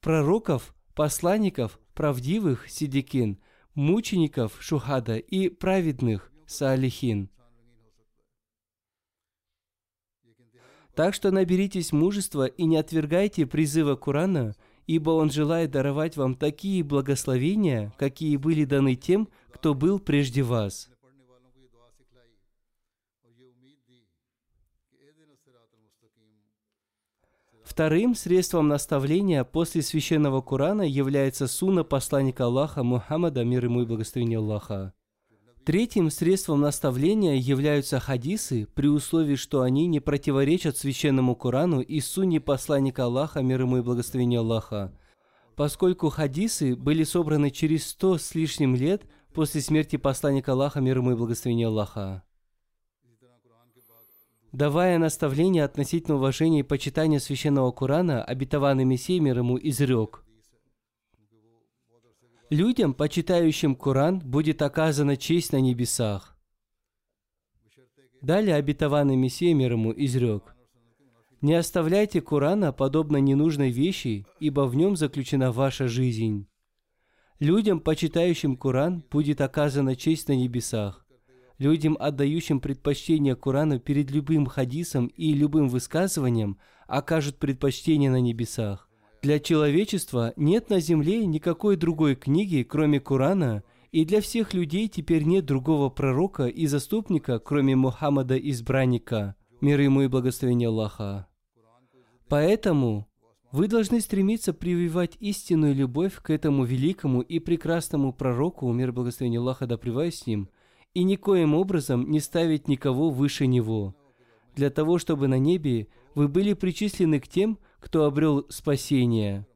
Пророков, 0.00 0.74
посланников, 0.94 1.78
правдивых, 1.94 2.68
сидикин, 2.68 3.38
мучеников, 3.74 4.56
шухада 4.60 5.16
и 5.18 5.48
праведных, 5.48 6.32
саалихин. 6.46 7.30
Так 10.96 11.12
что 11.12 11.30
наберитесь 11.30 11.92
мужества 11.92 12.46
и 12.46 12.64
не 12.64 12.78
отвергайте 12.78 13.44
призыва 13.44 13.96
Корана, 13.96 14.56
ибо 14.86 15.10
он 15.10 15.30
желает 15.30 15.70
даровать 15.70 16.16
вам 16.16 16.34
такие 16.34 16.82
благословения, 16.82 17.92
какие 17.98 18.38
были 18.38 18.64
даны 18.64 18.94
тем, 18.94 19.28
кто 19.52 19.74
был 19.74 19.98
прежде 19.98 20.42
вас. 20.42 20.88
Вторым 27.62 28.14
средством 28.14 28.68
наставления 28.68 29.44
после 29.44 29.82
священного 29.82 30.40
Корана 30.40 30.80
является 30.80 31.46
суна 31.46 31.84
посланника 31.84 32.46
Аллаха 32.46 32.82
Мухаммада, 32.82 33.44
мир 33.44 33.66
ему 33.66 33.82
и 33.82 33.84
благословение 33.84 34.38
Аллаха. 34.38 34.94
Третьим 35.66 36.10
средством 36.10 36.60
наставления 36.60 37.34
являются 37.34 37.98
хадисы, 37.98 38.68
при 38.76 38.86
условии, 38.86 39.34
что 39.34 39.62
они 39.62 39.88
не 39.88 39.98
противоречат 39.98 40.76
священному 40.76 41.34
Корану 41.34 41.80
и 41.80 41.98
сунне 41.98 42.40
посланника 42.40 43.06
Аллаха, 43.06 43.42
мир 43.42 43.62
ему 43.62 43.78
и 43.78 43.82
благословение 43.82 44.38
Аллаха. 44.38 44.96
Поскольку 45.56 46.08
хадисы 46.08 46.76
были 46.76 47.02
собраны 47.02 47.50
через 47.50 47.88
сто 47.88 48.16
с 48.16 48.36
лишним 48.36 48.76
лет 48.76 49.10
после 49.34 49.60
смерти 49.60 49.96
посланника 49.96 50.52
Аллаха, 50.52 50.80
мир 50.80 50.98
ему 50.98 51.10
и 51.10 51.16
благословение 51.16 51.66
Аллаха. 51.66 52.22
Давая 54.52 54.98
наставление 54.98 55.64
относительно 55.64 56.14
уважения 56.14 56.60
и 56.60 56.62
почитания 56.62 57.18
священного 57.18 57.72
Корана, 57.72 58.22
обетованный 58.22 58.84
Мессией 58.84 59.18
мир 59.18 59.38
ему 59.38 59.58
изрек. 59.60 60.22
Людям, 62.50 62.94
почитающим 62.94 63.74
Коран, 63.74 64.20
будет 64.20 64.62
оказана 64.62 65.16
честь 65.16 65.52
на 65.52 65.60
небесах. 65.60 66.36
Далее 68.22 68.54
обетованный 68.54 69.16
Мессия 69.16 69.52
мир 69.52 69.72
ему 69.72 69.92
изрек. 69.96 70.54
Не 71.40 71.54
оставляйте 71.54 72.20
Корана 72.20 72.72
подобно 72.72 73.16
ненужной 73.16 73.70
вещи, 73.70 74.26
ибо 74.38 74.66
в 74.66 74.76
нем 74.76 74.96
заключена 74.96 75.50
ваша 75.50 75.88
жизнь. 75.88 76.46
Людям, 77.40 77.80
почитающим 77.80 78.56
Коран, 78.56 79.02
будет 79.10 79.40
оказана 79.40 79.96
честь 79.96 80.28
на 80.28 80.36
небесах. 80.36 81.04
Людям, 81.58 81.96
отдающим 81.98 82.60
предпочтение 82.60 83.34
Корану 83.34 83.80
перед 83.80 84.12
любым 84.12 84.46
хадисом 84.46 85.08
и 85.08 85.32
любым 85.32 85.68
высказыванием, 85.68 86.58
окажут 86.86 87.38
предпочтение 87.38 88.10
на 88.10 88.20
небесах. 88.20 88.85
Для 89.26 89.40
человечества 89.40 90.32
нет 90.36 90.70
на 90.70 90.78
земле 90.78 91.26
никакой 91.26 91.74
другой 91.74 92.14
книги, 92.14 92.62
кроме 92.62 93.00
Корана, 93.00 93.64
и 93.90 94.04
для 94.04 94.20
всех 94.20 94.54
людей 94.54 94.86
теперь 94.86 95.24
нет 95.24 95.44
другого 95.44 95.90
пророка 95.90 96.46
и 96.46 96.68
заступника, 96.68 97.40
кроме 97.40 97.74
Мухаммада 97.74 98.36
избранника, 98.36 99.34
мир 99.60 99.80
ему 99.80 100.02
и 100.02 100.06
благословение 100.06 100.68
Аллаха. 100.68 101.26
Поэтому 102.28 103.08
вы 103.50 103.66
должны 103.66 104.00
стремиться 104.00 104.52
прививать 104.52 105.16
истинную 105.18 105.74
любовь 105.74 106.20
к 106.22 106.30
этому 106.30 106.62
великому 106.62 107.20
и 107.20 107.40
прекрасному 107.40 108.12
пророку, 108.12 108.70
мир 108.70 108.90
и 108.90 108.92
благословение 108.92 109.40
Аллаха 109.40 109.66
да 109.66 109.76
с 109.76 110.24
ним, 110.28 110.50
и 110.94 111.02
никоим 111.02 111.56
образом 111.56 112.08
не 112.08 112.20
ставить 112.20 112.68
никого 112.68 113.10
выше 113.10 113.48
него, 113.48 113.96
для 114.54 114.70
того, 114.70 114.98
чтобы 114.98 115.26
на 115.26 115.40
небе 115.40 115.88
вы 116.14 116.28
были 116.28 116.52
причислены 116.52 117.18
к 117.18 117.26
тем, 117.26 117.58
кто 117.86 118.04
обрел 118.04 118.44
спасение. 118.48 119.46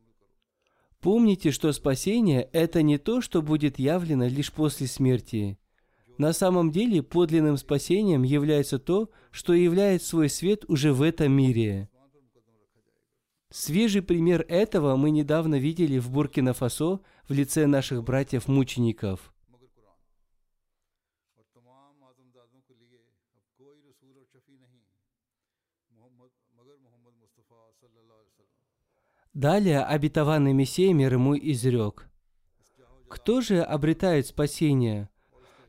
Помните, 1.00 1.50
что 1.50 1.72
спасение– 1.72 2.48
это 2.52 2.80
не 2.80 2.96
то, 2.96 3.20
что 3.20 3.42
будет 3.42 3.80
явлено 3.80 4.28
лишь 4.28 4.52
после 4.52 4.86
смерти. 4.86 5.58
На 6.16 6.32
самом 6.32 6.70
деле 6.70 7.02
подлинным 7.02 7.56
спасением 7.56 8.22
является 8.22 8.78
то, 8.78 9.10
что 9.32 9.52
являет 9.52 10.04
свой 10.04 10.28
свет 10.28 10.64
уже 10.68 10.92
в 10.92 11.02
этом 11.02 11.32
мире. 11.32 11.88
Свежий 13.50 14.00
пример 14.00 14.46
этого 14.48 14.94
мы 14.94 15.10
недавно 15.10 15.56
видели 15.58 15.98
в 15.98 16.12
Буркина-Фасо 16.12 17.00
в 17.28 17.32
лице 17.32 17.66
наших 17.66 18.04
братьев-мучеников. 18.04 19.34
Далее 29.34 29.82
обетованный 29.84 30.52
Мессия 30.52 30.92
мир 30.92 31.14
ему 31.14 31.36
изрек. 31.36 32.08
Кто 33.08 33.40
же 33.40 33.62
обретает 33.62 34.26
спасение? 34.26 35.08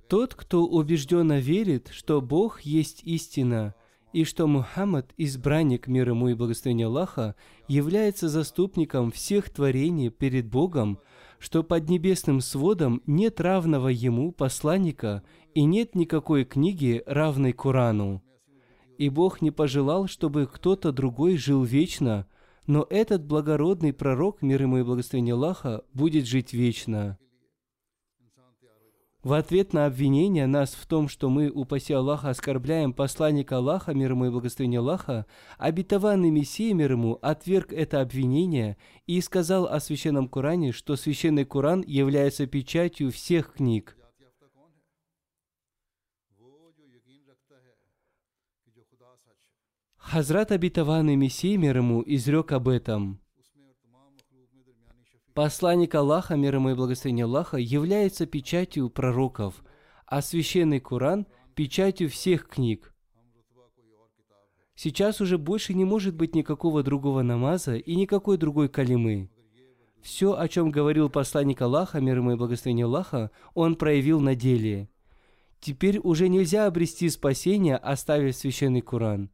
Тот, 0.07 0.33
кто 0.33 0.65
убежденно 0.65 1.37
верит, 1.39 1.89
что 1.91 2.21
Бог 2.21 2.61
есть 2.61 3.03
истина, 3.03 3.75
и 4.13 4.23
что 4.23 4.47
Мухаммад, 4.47 5.13
избранник 5.15 5.87
мир 5.87 6.09
ему 6.09 6.29
и 6.29 6.33
благословения 6.33 6.87
Аллаха, 6.87 7.35
является 7.67 8.29
заступником 8.29 9.11
всех 9.11 9.51
творений 9.51 10.09
перед 10.09 10.49
Богом, 10.49 10.99
что 11.37 11.63
под 11.63 11.87
небесным 11.87 12.41
сводом 12.41 13.03
нет 13.05 13.39
равного 13.39 13.89
ему 13.89 14.31
посланника 14.31 15.21
и 15.53 15.63
нет 15.63 15.93
никакой 15.93 16.45
книги, 16.45 17.03
равной 17.05 17.53
Корану. 17.53 18.23
И 18.97 19.09
Бог 19.09 19.41
не 19.41 19.51
пожелал, 19.51 20.07
чтобы 20.07 20.47
кто-то 20.51 20.91
другой 20.91 21.37
жил 21.37 21.63
вечно, 21.63 22.27
но 22.67 22.85
этот 22.89 23.25
благородный 23.25 23.93
пророк, 23.93 24.41
мир 24.41 24.61
ему 24.61 24.77
и 24.77 24.83
благословение 24.83 25.33
Аллаха, 25.33 25.83
будет 25.93 26.25
жить 26.25 26.53
вечно. 26.53 27.17
В 29.23 29.33
ответ 29.33 29.71
на 29.71 29.85
обвинение 29.85 30.47
нас 30.47 30.71
в 30.71 30.87
том, 30.87 31.07
что 31.07 31.29
мы, 31.29 31.51
упаси 31.51 31.93
Аллаха, 31.93 32.31
оскорбляем 32.31 32.91
посланника 32.91 33.57
Аллаха, 33.57 33.93
мир 33.93 34.11
ему 34.11 34.25
и 34.25 34.31
благословение 34.31 34.79
Аллаха, 34.79 35.27
обетованный 35.59 36.31
Мессия, 36.31 36.73
мир 36.73 36.93
ему, 36.93 37.19
отверг 37.21 37.71
это 37.71 38.01
обвинение 38.01 38.77
и 39.05 39.21
сказал 39.21 39.67
о 39.67 39.79
Священном 39.79 40.27
Коране, 40.27 40.71
что 40.71 40.95
Священный 40.95 41.45
Коран 41.45 41.83
является 41.85 42.47
печатью 42.47 43.11
всех 43.11 43.53
книг. 43.53 43.95
Хазрат 50.01 50.51
обетованный 50.51 51.15
Мессия, 51.15 51.57
мир 51.57 51.77
ему, 51.77 52.03
изрек 52.05 52.51
об 52.51 52.67
этом– 52.67 53.19
Посланник 55.33 55.95
Аллаха, 55.95 56.35
мир 56.35 56.55
ему 56.55 56.71
и 56.71 56.73
благословение 56.73 57.23
Аллаха, 57.23 57.55
является 57.55 58.25
печатью 58.25 58.89
пророков, 58.89 59.63
а 60.05 60.21
священный 60.21 60.81
Коран– 60.81 61.25
печатью 61.55 62.09
всех 62.09 62.49
книг. 62.49 62.93
Сейчас 64.75 65.21
уже 65.21 65.37
больше 65.37 65.73
не 65.73 65.85
может 65.85 66.15
быть 66.15 66.35
никакого 66.35 66.83
другого 66.83 67.21
намаза 67.21 67.77
и 67.77 67.95
никакой 67.95 68.37
другой 68.37 68.67
калимы. 68.67 69.29
Все, 70.01 70.33
о 70.33 70.49
чем 70.49 70.69
говорил 70.69 71.09
посланник 71.09 71.61
Аллаха, 71.61 72.01
мир 72.01 72.17
ему 72.17 72.33
и 72.33 72.35
благословение 72.35 72.85
Аллаха, 72.85 73.31
он 73.53 73.75
проявил 73.75 74.19
на 74.19 74.35
деле. 74.35 74.89
Теперь 75.61 75.99
уже 75.99 76.27
нельзя 76.27 76.65
обрести 76.65 77.07
спасение, 77.09 77.77
оставив 77.77 78.35
священный 78.35 78.81
Коран. 78.81 79.29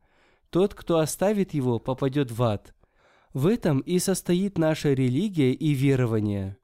Тот, 0.57 0.73
кто 0.73 0.97
оставит 0.97 1.53
его, 1.53 1.77
попадет 1.77 2.31
в 2.31 2.41
ад– 2.41 2.73
в 3.35 3.45
этом 3.45 3.77
и 3.81 3.99
состоит 3.99 4.57
наша 4.57 4.91
религия 4.93 5.53
и 5.53 5.75
верование. 5.75 6.57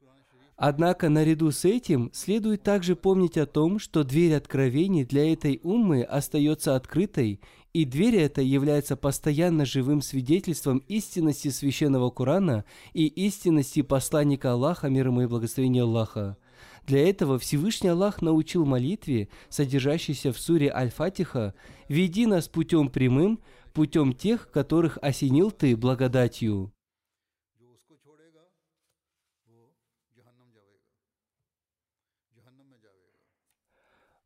Однако 0.56 1.10
наряду 1.10 1.52
с 1.52 1.64
этим 1.64 2.10
следует 2.12 2.64
также 2.64 2.96
помнить 2.96 3.38
о 3.38 3.46
том, 3.46 3.78
что 3.78 4.04
дверь 4.04 4.34
откровений 4.34 5.06
для 5.06 5.32
этой 5.32 5.60
уммы 5.62 6.02
остается 6.02 6.76
открытой, 6.76 7.40
и 7.72 7.86
дверь 7.86 8.16
эта 8.16 8.42
является 8.42 8.96
постоянно 8.96 9.64
живым 9.64 10.02
свидетельством 10.02 10.80
истинности 10.88 11.50
священного 11.50 12.10
Корана 12.10 12.66
и 12.94 13.06
истинности 13.06 13.84
посланника 13.84 14.54
Аллаха, 14.54 14.90
мир 14.90 15.10
ему 15.10 15.22
и 15.22 15.28
благословения 15.28 15.84
Аллаха. 15.84 16.38
Для 16.88 17.08
этого 17.08 17.40
Всевышний 17.40 17.90
Аллах 17.90 18.22
научил 18.22 18.66
молитве, 18.66 19.30
содержащейся 19.50 20.34
в 20.34 20.40
суре 20.40 20.72
Аль-Фатиха, 20.72 21.54
«Веди 21.88 22.26
нас 22.26 22.48
путем 22.48 22.90
прямым, 22.90 23.40
путем 23.74 24.14
тех, 24.14 24.50
которых 24.52 24.98
осенил 25.02 25.52
Ты 25.52 25.76
благодатью. 25.76 26.74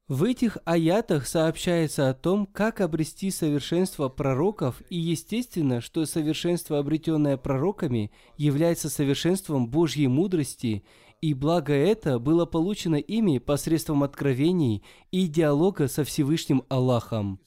В 0.08 0.24
этих 0.24 0.58
аятах 0.64 1.28
сообщается 1.28 2.10
о 2.10 2.14
том, 2.14 2.46
как 2.46 2.80
обрести 2.80 3.30
совершенство 3.30 4.08
пророков, 4.08 4.82
и 4.90 4.98
естественно, 4.98 5.82
что 5.82 6.06
совершенство, 6.06 6.80
обретенное 6.80 7.36
пророками, 7.36 8.10
является 8.38 8.90
совершенством 8.90 9.68
Божьей 9.68 10.08
мудрости, 10.08 10.86
и 11.20 11.34
благо 11.34 11.74
это 11.74 12.20
было 12.20 12.46
получено 12.46 12.96
ими 12.96 13.40
посредством 13.40 14.02
откровений 14.02 14.82
и 15.12 15.28
диалога 15.28 15.90
со 15.90 16.06
Всевышним 16.06 16.64
Аллахом. 16.70 17.42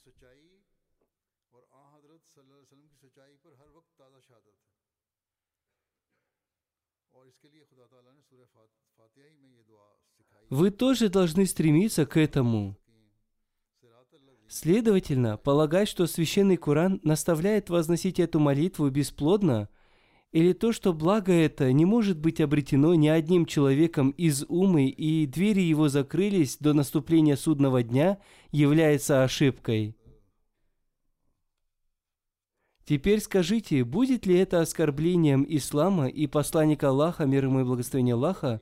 Вы 10.51 10.73
тоже 10.73 11.09
должны 11.09 11.47
стремиться 11.47 12.07
к 12.07 12.17
этому. 12.17 12.77
Следовательно, 14.49 15.37
полагать, 15.37 15.89
что 15.89 16.09
священный 16.09 16.57
Коран 16.57 17.01
наставляет 17.05 17.71
возносить 17.71 18.19
эту 18.19 18.41
молитву 18.41 18.91
бесплодно, 18.91 19.69
или 20.33 20.53
то, 20.53 20.73
что 20.73 20.93
благо 20.93 21.33
это 21.33 21.73
не 21.73 21.85
может 21.85 22.19
быть 22.19 22.41
обретено 22.41 22.95
ни 22.97 23.07
одним 23.07 23.47
человеком 23.47 24.11
из 24.11 24.45
умы 24.49 24.89
и 24.89 25.27
двери 25.27 25.61
его 25.61 25.89
закрылись 25.89 26.57
до 26.59 26.73
наступления 26.73 27.37
судного 27.37 27.85
дня, 27.85 28.19
является 28.51 29.23
ошибкой. 29.23 29.97
Теперь 32.85 33.21
скажите, 33.21 33.85
будет 33.85 34.27
ли 34.27 34.37
это 34.37 34.61
оскорблением 34.61 35.47
ислама 35.49 36.09
и 36.09 36.27
посланника 36.27 36.89
Аллаха, 36.89 37.25
мир 37.25 37.45
ему 37.45 37.61
и 37.61 37.65
благословение 37.65 38.15
Аллаха, 38.15 38.61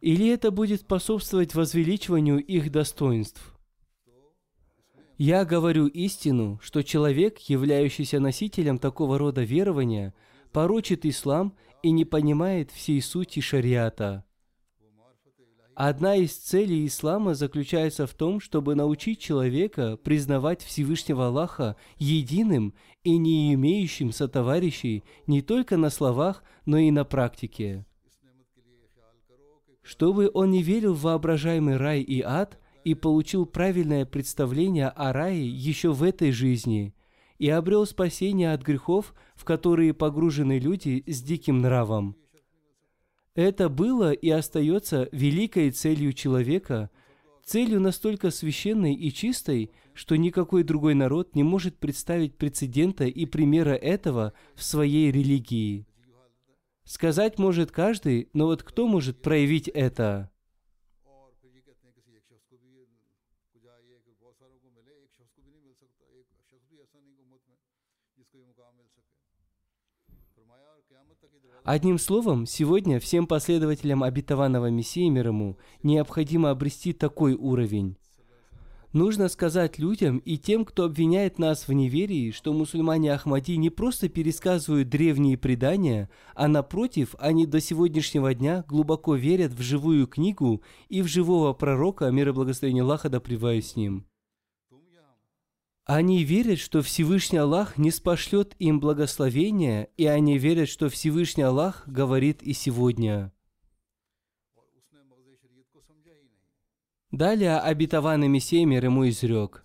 или 0.00 0.28
это 0.28 0.50
будет 0.50 0.82
способствовать 0.82 1.54
возвеличиванию 1.54 2.44
их 2.44 2.70
достоинств? 2.70 3.58
Я 5.18 5.44
говорю 5.44 5.88
истину, 5.88 6.60
что 6.62 6.84
человек, 6.84 7.38
являющийся 7.40 8.20
носителем 8.20 8.78
такого 8.78 9.18
рода 9.18 9.42
верования, 9.42 10.14
порочит 10.52 11.04
ислам 11.04 11.56
и 11.82 11.90
не 11.90 12.04
понимает 12.04 12.70
всей 12.70 13.02
сути 13.02 13.40
шариата. 13.40 14.24
Одна 15.74 16.14
из 16.14 16.36
целей 16.36 16.86
ислама 16.86 17.34
заключается 17.34 18.06
в 18.06 18.14
том, 18.14 18.40
чтобы 18.40 18.74
научить 18.76 19.20
человека 19.20 19.96
признавать 19.96 20.62
Всевышнего 20.62 21.28
Аллаха 21.28 21.76
единым 21.98 22.74
и 23.04 23.16
не 23.16 23.54
имеющим 23.54 24.12
сотоварищей 24.12 25.02
не 25.26 25.42
только 25.42 25.76
на 25.76 25.90
словах, 25.90 26.44
но 26.64 26.78
и 26.78 26.90
на 26.90 27.04
практике 27.04 27.86
чтобы 29.88 30.30
он 30.34 30.50
не 30.50 30.62
верил 30.62 30.92
в 30.92 31.00
воображаемый 31.00 31.78
рай 31.78 32.02
и 32.02 32.20
ад 32.20 32.58
и 32.84 32.92
получил 32.92 33.46
правильное 33.46 34.04
представление 34.04 34.88
о 34.88 35.14
рае 35.14 35.48
еще 35.48 35.94
в 35.94 36.02
этой 36.02 36.30
жизни 36.30 36.94
и 37.38 37.48
обрел 37.48 37.86
спасение 37.86 38.52
от 38.52 38.60
грехов, 38.60 39.14
в 39.34 39.46
которые 39.46 39.94
погружены 39.94 40.58
люди 40.58 41.02
с 41.06 41.22
диким 41.22 41.62
нравом. 41.62 42.16
Это 43.34 43.70
было 43.70 44.12
и 44.12 44.28
остается 44.28 45.08
великой 45.10 45.70
целью 45.70 46.12
человека, 46.12 46.90
целью 47.46 47.80
настолько 47.80 48.30
священной 48.30 48.92
и 48.92 49.10
чистой, 49.10 49.70
что 49.94 50.16
никакой 50.16 50.64
другой 50.64 50.92
народ 50.92 51.34
не 51.34 51.44
может 51.44 51.78
представить 51.78 52.36
прецедента 52.36 53.06
и 53.06 53.24
примера 53.24 53.72
этого 53.72 54.34
в 54.54 54.62
своей 54.62 55.10
религии. 55.10 55.87
Сказать 56.88 57.38
может 57.38 57.70
каждый, 57.70 58.30
но 58.32 58.46
вот 58.46 58.62
кто 58.62 58.88
может 58.88 59.20
проявить 59.20 59.68
это? 59.68 60.30
Одним 71.62 71.98
словом, 71.98 72.46
сегодня 72.46 72.98
всем 72.98 73.26
последователям 73.26 74.02
обетованного 74.02 74.70
Мессии 74.70 75.10
мир 75.10 75.26
ему 75.26 75.58
необходимо 75.82 76.48
обрести 76.48 76.94
такой 76.94 77.34
уровень. 77.34 77.98
Нужно 78.94 79.28
сказать 79.28 79.78
людям 79.78 80.18
и 80.18 80.38
тем, 80.38 80.64
кто 80.64 80.84
обвиняет 80.84 81.38
нас 81.38 81.68
в 81.68 81.72
неверии, 81.72 82.30
что 82.30 82.54
мусульмане 82.54 83.12
Ахмади 83.12 83.56
не 83.58 83.68
просто 83.68 84.08
пересказывают 84.08 84.88
древние 84.88 85.36
предания, 85.36 86.08
а 86.34 86.48
напротив, 86.48 87.14
они 87.18 87.46
до 87.46 87.60
сегодняшнего 87.60 88.32
дня 88.32 88.64
глубоко 88.66 89.14
верят 89.14 89.52
в 89.52 89.60
живую 89.60 90.06
книгу 90.06 90.62
и 90.88 91.02
в 91.02 91.06
живого 91.06 91.52
пророка, 91.52 92.10
мир 92.10 92.30
и 92.30 92.32
благословение 92.32 92.82
Аллаха 92.82 93.10
да 93.10 93.20
с 93.20 93.76
ним. 93.76 94.06
Они 95.84 96.22
верят, 96.24 96.58
что 96.58 96.80
Всевышний 96.80 97.38
Аллах 97.38 97.76
не 97.76 97.90
спошлет 97.90 98.54
им 98.58 98.80
благословения, 98.80 99.88
и 99.98 100.06
они 100.06 100.38
верят, 100.38 100.68
что 100.68 100.88
Всевышний 100.88 101.42
Аллах 101.42 101.86
говорит 101.86 102.42
и 102.42 102.54
сегодня– 102.54 103.32
Далее 107.10 107.58
обетованный 107.58 108.28
Мессия 108.28 108.66
мир 108.66 108.84
ему 108.84 109.08
изрек. 109.08 109.64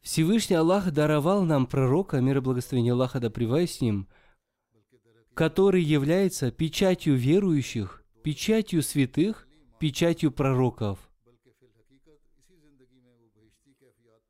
Всевышний 0.00 0.56
Аллах 0.56 0.90
даровал 0.92 1.44
нам 1.44 1.66
пророка, 1.66 2.20
мир 2.22 2.38
и 2.38 2.40
благословение 2.40 2.94
Аллаха 2.94 3.20
да 3.20 3.30
с 3.66 3.80
ним, 3.82 4.08
который 5.34 5.82
является 5.82 6.50
печатью 6.50 7.16
верующих, 7.16 8.02
печатью 8.22 8.82
святых, 8.82 9.46
печатью 9.78 10.32
пророков. 10.32 10.98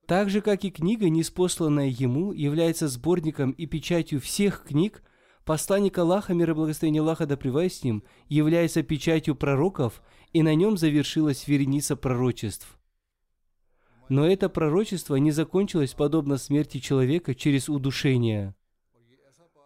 Так 0.07 0.29
же, 0.29 0.41
как 0.41 0.65
и 0.65 0.73
книга, 0.73 1.09
неспосланная 1.09 1.87
ему, 1.87 2.33
является 2.33 2.89
сборником 2.89 3.53
и 3.53 3.67
печатью 3.67 4.21
всех 4.21 4.65
книг, 4.65 5.05
посланник 5.45 5.97
Аллаха, 5.99 6.35
мир 6.35 6.51
и 6.51 6.55
благословение 6.55 7.01
Аллаха 7.01 7.27
да 7.27 7.37
с 7.37 7.85
ним, 7.85 8.03
является 8.29 8.83
печатью 8.83 9.37
пророков– 9.37 10.03
и 10.33 10.43
на 10.43 10.55
нем 10.55 10.77
завершилась 10.77 11.47
вереница 11.47 11.97
пророчеств. 11.97 12.79
Но 14.09 14.27
это 14.27 14.49
пророчество 14.49 15.17
не 15.17 15.31
закончилось 15.31 15.95
подобно 15.95 16.37
смерти 16.37 16.79
человека 16.79 17.35
через 17.35 17.69
удушение. 17.69 18.57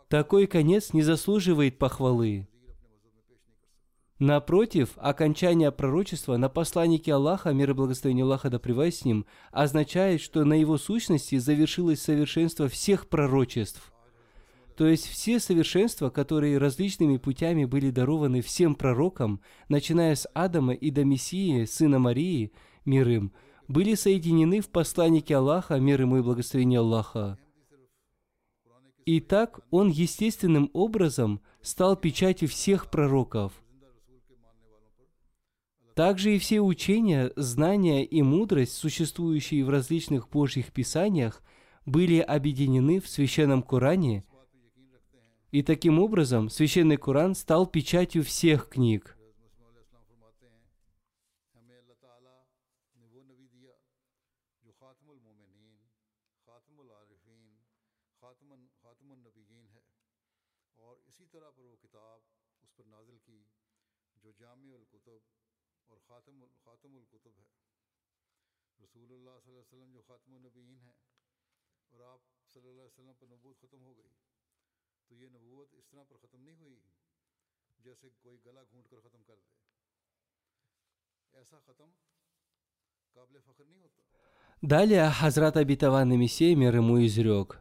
Такой 0.09 0.47
конец 0.47 0.93
не 0.93 1.03
заслуживает 1.03 1.79
похвалы. 1.79 2.47
Напротив, 4.19 4.91
окончание 4.97 5.73
пророчества 5.73 6.37
на 6.37 6.49
посланнике 6.49 7.15
Аллаха, 7.15 7.53
мир 7.53 7.71
и 7.71 7.73
благословение 7.73 8.25
Аллаха 8.25 8.51
да 8.51 8.59
с 8.59 9.05
ним, 9.05 9.27
означает, 9.51 10.21
что 10.21 10.45
на 10.45 10.55
его 10.55 10.79
сущности 10.79 11.39
завершилось 11.39 12.03
совершенство 12.03 12.69
всех 12.69 13.09
пророчеств. 13.09 13.94
То 14.77 14.89
есть 14.89 15.07
все 15.07 15.39
совершенства, 15.39 16.11
которые 16.11 16.59
различными 16.59 17.17
путями 17.17 17.65
были 17.65 17.91
дарованы 17.91 18.43
всем 18.43 18.75
пророкам, 18.75 19.41
начиная 19.69 20.17
с 20.17 20.29
Адама 20.35 20.75
и 20.75 20.91
до 20.91 21.05
Мессии, 21.05 21.65
сына 21.65 22.01
Марии, 22.01 22.53
мир 22.85 23.09
им, 23.09 23.33
были 23.69 23.95
соединены 23.95 24.61
в 24.61 24.69
посланнике 24.69 25.37
Аллаха, 25.37 25.79
мир 25.79 26.01
ему 26.01 26.19
и 26.19 26.23
благословение 26.23 26.81
Аллаха. 26.81 27.39
И 29.07 29.21
так 29.21 29.61
он 29.71 29.91
естественным 29.91 30.71
образом 30.73 31.41
стал 31.61 31.95
печатью 31.95 32.49
всех 32.49 32.91
пророков. 32.91 33.53
Также 35.95 36.35
и 36.35 36.39
все 36.41 36.61
учения, 36.61 37.31
знания 37.37 38.05
и 38.05 38.23
мудрость, 38.23 38.73
существующие 38.73 39.65
в 39.65 39.71
различных 39.71 40.29
Божьих 40.29 40.73
писаниях, 40.73 41.43
были 41.87 42.19
объединены 42.19 43.01
в 43.01 43.09
Священном 43.09 43.63
Коране, 43.63 44.25
и 45.55 45.63
таким 45.63 46.01
образом 46.01 46.51
Священный 46.51 46.97
Коран 46.97 47.37
стал 47.37 47.69
печатью 47.69 48.25
всех 48.25 48.69
книг. 48.69 49.17
Далее 84.63 85.11
Хазрат 85.11 85.57
Абитаван 85.57 86.19
Мессия 86.19 86.57
мир 86.57 86.77
ему 86.77 87.05
изрек. 87.05 87.61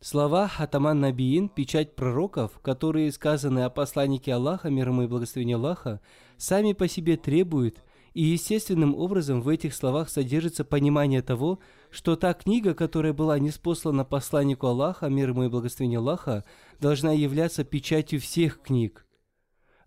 Слова 0.00 0.48
Хатаман 0.48 1.00
Набиин, 1.00 1.48
печать 1.48 1.94
пророков, 1.94 2.58
которые 2.60 3.12
сказаны 3.12 3.60
о 3.60 3.70
посланнике 3.70 4.34
Аллаха, 4.34 4.68
мир 4.68 4.88
ему 4.88 5.04
и 5.04 5.06
благословение 5.06 5.56
Аллаха, 5.56 6.00
сами 6.36 6.72
по 6.72 6.88
себе 6.88 7.16
требуют, 7.16 7.82
и 8.12 8.22
естественным 8.22 8.94
образом 8.94 9.40
в 9.40 9.48
этих 9.48 9.74
словах 9.74 10.10
содержится 10.10 10.64
понимание 10.64 11.22
того, 11.22 11.60
что 11.92 12.16
та 12.16 12.32
книга, 12.32 12.72
которая 12.72 13.12
была 13.12 13.38
неспослана 13.38 14.04
посланнику 14.04 14.66
Аллаха, 14.66 15.08
мир 15.08 15.28
ему 15.28 15.44
и 15.44 15.48
благословение 15.48 15.98
Аллаха, 15.98 16.42
должна 16.80 17.12
являться 17.12 17.64
печатью 17.64 18.18
всех 18.18 18.62
книг. 18.62 19.06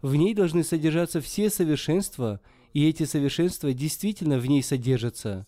В 0.04 0.16
ней 0.16 0.36
должны 0.36 0.64
содержаться 0.64 1.20
все 1.20 1.50
совершенства, 1.50 2.42
и 2.74 2.88
эти 2.88 3.06
совершенства 3.06 3.74
действительно 3.74 4.38
в 4.38 4.46
ней 4.46 4.62
содержатся. 4.62 5.48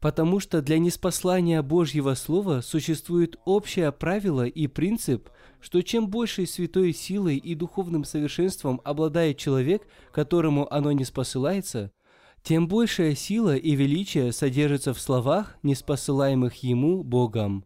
Потому 0.00 0.40
что 0.40 0.60
для 0.60 0.78
неспослания 0.78 1.62
Божьего 1.62 2.14
Слова 2.14 2.60
существует 2.60 3.36
общее 3.44 3.92
правило 3.92 4.44
и 4.44 4.66
принцип, 4.66 5.30
что 5.60 5.80
чем 5.80 6.08
большей 6.08 6.48
святой 6.48 6.92
силой 6.92 7.36
и 7.36 7.54
духовным 7.54 8.02
совершенством 8.02 8.80
обладает 8.84 9.38
человек, 9.38 9.86
которому 10.10 10.70
оно 10.74 10.90
не 10.90 11.04
спосылается, 11.04 11.92
тем 12.44 12.68
большая 12.68 13.14
сила 13.14 13.56
и 13.56 13.74
величие 13.74 14.30
содержится 14.30 14.92
в 14.92 15.00
словах, 15.00 15.56
не 15.62 15.74
спосылаемых 15.74 16.62
ему 16.62 17.02
Богом. 17.02 17.64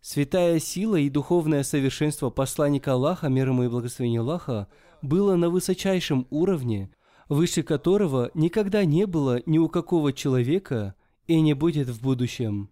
Святая 0.00 0.58
сила 0.58 0.96
и 0.96 1.10
духовное 1.10 1.62
совершенство 1.62 2.30
посланника 2.30 2.94
Аллаха, 2.94 3.28
мир 3.28 3.48
ему 3.48 3.64
и 3.64 3.68
благословение 3.68 4.20
Аллаха, 4.20 4.68
было 5.02 5.36
на 5.36 5.50
высочайшем 5.50 6.26
уровне, 6.30 6.90
выше 7.28 7.62
которого 7.62 8.30
никогда 8.32 8.86
не 8.86 9.06
было 9.06 9.42
ни 9.44 9.58
у 9.58 9.68
какого 9.68 10.14
человека 10.14 10.94
и 11.26 11.38
не 11.38 11.52
будет 11.52 11.88
в 11.88 12.00
будущем. 12.00 12.70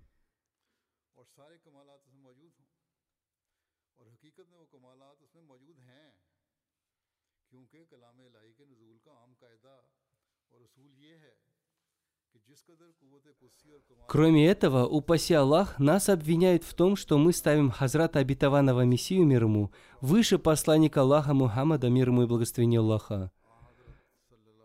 Кроме 14.07 14.47
этого, 14.47 14.87
упаси 14.87 15.35
Аллах, 15.35 15.81
нас 15.81 16.09
обвиняют 16.09 16.63
в 16.63 16.75
том, 16.75 16.95
что 16.95 17.19
мы 17.19 17.33
ставим 17.33 17.73
Хазрата 17.73 18.21
Обетованного 18.21 18.85
Мессию 18.85 19.27
мир 19.27 19.45
ему 19.45 19.73
выше 20.01 20.39
посланника 20.39 21.01
Аллаха 21.01 21.35
Мухаммада, 21.35 21.89
мир 21.89 22.11
ему 22.11 22.23
и 22.23 22.27
благословения 22.27 22.79
Аллаха. 22.79 23.33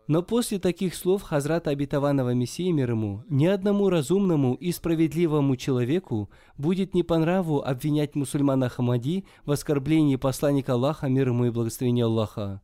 Но 0.06 0.22
после 0.22 0.60
таких 0.60 0.94
слов 0.94 1.22
Хазрата 1.22 1.70
Обетованного 1.70 2.34
Мессии 2.34 2.70
мир 2.70 2.90
ему, 2.90 3.24
ни 3.28 3.46
одному 3.46 3.88
разумному 3.88 4.54
и 4.54 4.70
справедливому 4.70 5.56
человеку 5.56 6.30
будет 6.56 6.94
не 6.94 7.02
по 7.02 7.18
нраву 7.18 7.62
обвинять 7.62 8.14
мусульмана 8.14 8.68
Хамади 8.68 9.24
в 9.44 9.50
оскорблении 9.50 10.16
посланника 10.16 10.74
Аллаха, 10.74 11.08
мир 11.08 11.28
ему 11.28 11.46
и 11.46 11.50
благословения 11.50 12.04
Аллаха. 12.04 12.62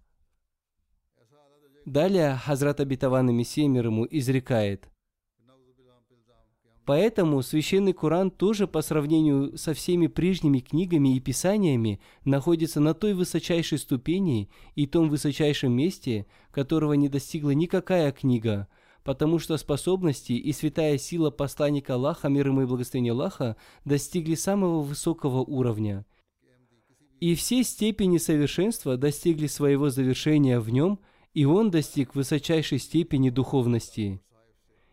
Далее 1.85 2.37
Хазрат 2.37 2.79
Обетованный 2.79 3.33
Мессия 3.33 3.67
мир 3.67 3.87
ему 3.87 4.07
изрекает– 4.09 4.89
Поэтому 6.89 7.43
священный 7.43 7.93
Коран 7.93 8.31
тоже 8.31 8.67
по 8.67 8.81
сравнению 8.81 9.59
со 9.59 9.75
всеми 9.75 10.07
прежними 10.07 10.61
книгами 10.61 11.15
и 11.15 11.21
писаниями 11.21 12.01
находится 12.25 12.81
на 12.81 12.95
той 12.95 13.13
высочайшей 13.13 13.77
ступени 13.77 14.49
и 14.75 14.87
том 14.87 15.11
высочайшем 15.11 15.71
месте, 15.71 16.25
которого 16.51 16.95
не 16.95 17.11
достигла 17.11 17.51
никакая 17.51 18.11
книга, 18.11 18.69
потому 19.05 19.39
что 19.39 19.59
способности 19.59 20.33
и 20.33 20.51
святая 20.55 20.97
сила 20.97 21.31
посланника 21.31 21.93
Аллаха, 21.93 22.31
мир 22.31 22.47
ему 22.47 22.63
и 22.63 22.65
благословение 22.65 23.13
Аллаха, 23.13 23.57
достигли 23.85 24.35
самого 24.35 24.81
высокого 24.81 25.41
уровня. 25.41 26.07
И 27.21 27.35
все 27.35 27.65
степени 27.65 28.17
совершенства 28.17 28.97
достигли 28.97 29.47
своего 29.47 29.91
завершения 29.91 30.59
в 30.59 30.71
нем, 30.71 31.01
и 31.35 31.45
он 31.45 31.71
достиг 31.71 32.15
высочайшей 32.15 32.79
степени 32.79 33.29
духовности. 33.29 34.23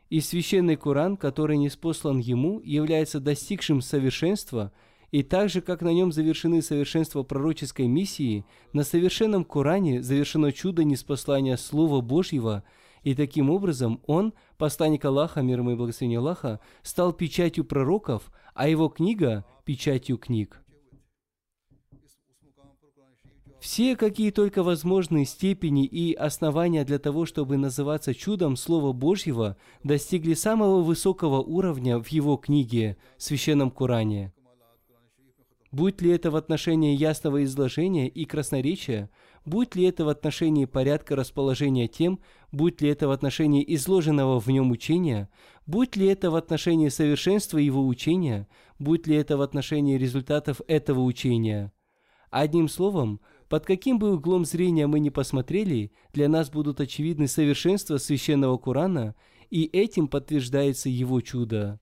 И 0.10 0.22
священный 0.22 0.76
Коран, 0.76 1.18
который 1.18 1.58
не 1.58 1.70
спослан 1.70 2.20
ему, 2.20 2.62
является 2.64 3.20
достигшим 3.20 3.82
совершенства, 3.82 4.72
и 5.12 5.24
так 5.24 5.50
же, 5.50 5.62
как 5.62 5.82
на 5.82 5.94
нем 5.94 6.12
завершены 6.12 6.62
совершенства 6.62 7.24
пророческой 7.24 7.88
миссии, 7.88 8.46
на 8.74 8.84
совершенном 8.84 9.46
Коране 9.46 10.02
завершено 10.04 10.52
чудо 10.52 10.84
неспослания 10.84 11.58
Слова 11.58 12.02
Божьего, 12.02 12.64
и 13.04 13.16
таким 13.16 13.50
образом 13.50 14.02
он, 14.08 14.34
посланник 14.58 15.06
Аллаха, 15.06 15.42
мир 15.42 15.60
ему 15.60 15.72
и 15.72 15.76
благословение 15.76 16.20
Аллаха, 16.20 16.60
стал 16.82 17.14
печатью 17.14 17.64
пророков, 17.64 18.32
а 18.54 18.68
его 18.68 18.90
книга– 18.90 19.46
печатью 19.66 20.18
книг. 20.18 20.62
Все, 23.66 23.96
какие 23.96 24.30
только 24.30 24.62
возможные 24.62 25.26
степени 25.26 25.88
и 25.88 26.14
основания 26.14 26.86
для 26.86 27.00
того, 27.00 27.26
чтобы 27.26 27.58
называться 27.58 28.14
чудом 28.14 28.58
Слова 28.58 28.94
Божьего, 28.94 29.58
достигли 29.84 30.36
самого 30.36 30.84
высокого 30.84 31.42
уровня 31.42 31.98
в 31.98 32.08
его 32.10 32.38
книге, 32.38 32.96
Священном 33.18 33.72
Коране. 33.72 34.32
Будь 35.72 36.00
ли 36.04 36.12
это 36.12 36.30
в 36.30 36.36
отношении 36.36 36.96
ясного 36.96 37.44
изложения 37.44 38.08
и 38.08 38.26
красноречия, 38.26 39.10
будь 39.46 39.76
ли 39.76 39.86
это 39.86 40.06
в 40.06 40.10
отношении 40.10 40.66
порядка 40.66 41.16
расположения 41.16 41.88
тем, 41.88 42.20
будь 42.52 42.82
ли 42.82 42.90
это 42.90 43.08
в 43.08 43.12
отношении 43.12 43.66
изложенного 43.76 44.40
в 44.40 44.48
нем 44.48 44.70
учения, 44.70 45.28
будь 45.66 45.96
ли 45.96 46.06
это 46.06 46.30
в 46.30 46.36
отношении 46.36 46.90
совершенства 46.90 47.58
его 47.58 47.88
учения, 47.88 48.48
будь 48.78 49.08
ли 49.08 49.16
это 49.16 49.38
в 49.38 49.42
отношении 49.42 49.98
результатов 49.98 50.62
этого 50.68 51.02
учения. 51.02 51.72
Одним 52.30 52.68
словом, 52.68 53.22
под 53.56 53.66
каким 53.66 54.00
бы 54.00 54.16
углом 54.16 54.44
зрения 54.44 54.86
мы 54.86 55.00
ни 55.00 55.08
посмотрели, 55.08 55.94
для 56.12 56.28
нас 56.28 56.50
будут 56.50 56.82
очевидны 56.82 57.30
совершенства 57.30 57.96
священного 57.96 58.58
Корана, 58.58 59.16
и 59.50 59.64
этим 59.64 60.10
подтверждается 60.10 60.90
его 60.90 61.22
чудо. 61.22 61.80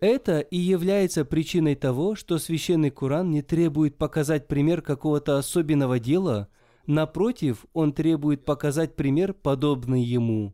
Это 0.00 0.40
и 0.40 0.56
является 0.56 1.24
причиной 1.24 1.76
того, 1.76 2.16
что 2.16 2.38
священный 2.38 2.90
Коран 2.90 3.30
не 3.30 3.42
требует 3.42 3.96
показать 3.96 4.48
пример 4.48 4.82
какого-то 4.82 5.38
особенного 5.38 6.00
дела, 6.00 6.48
напротив, 6.84 7.66
он 7.74 7.92
требует 7.92 8.44
показать 8.44 8.96
пример, 8.96 9.34
подобный 9.34 10.02
ему. 10.02 10.52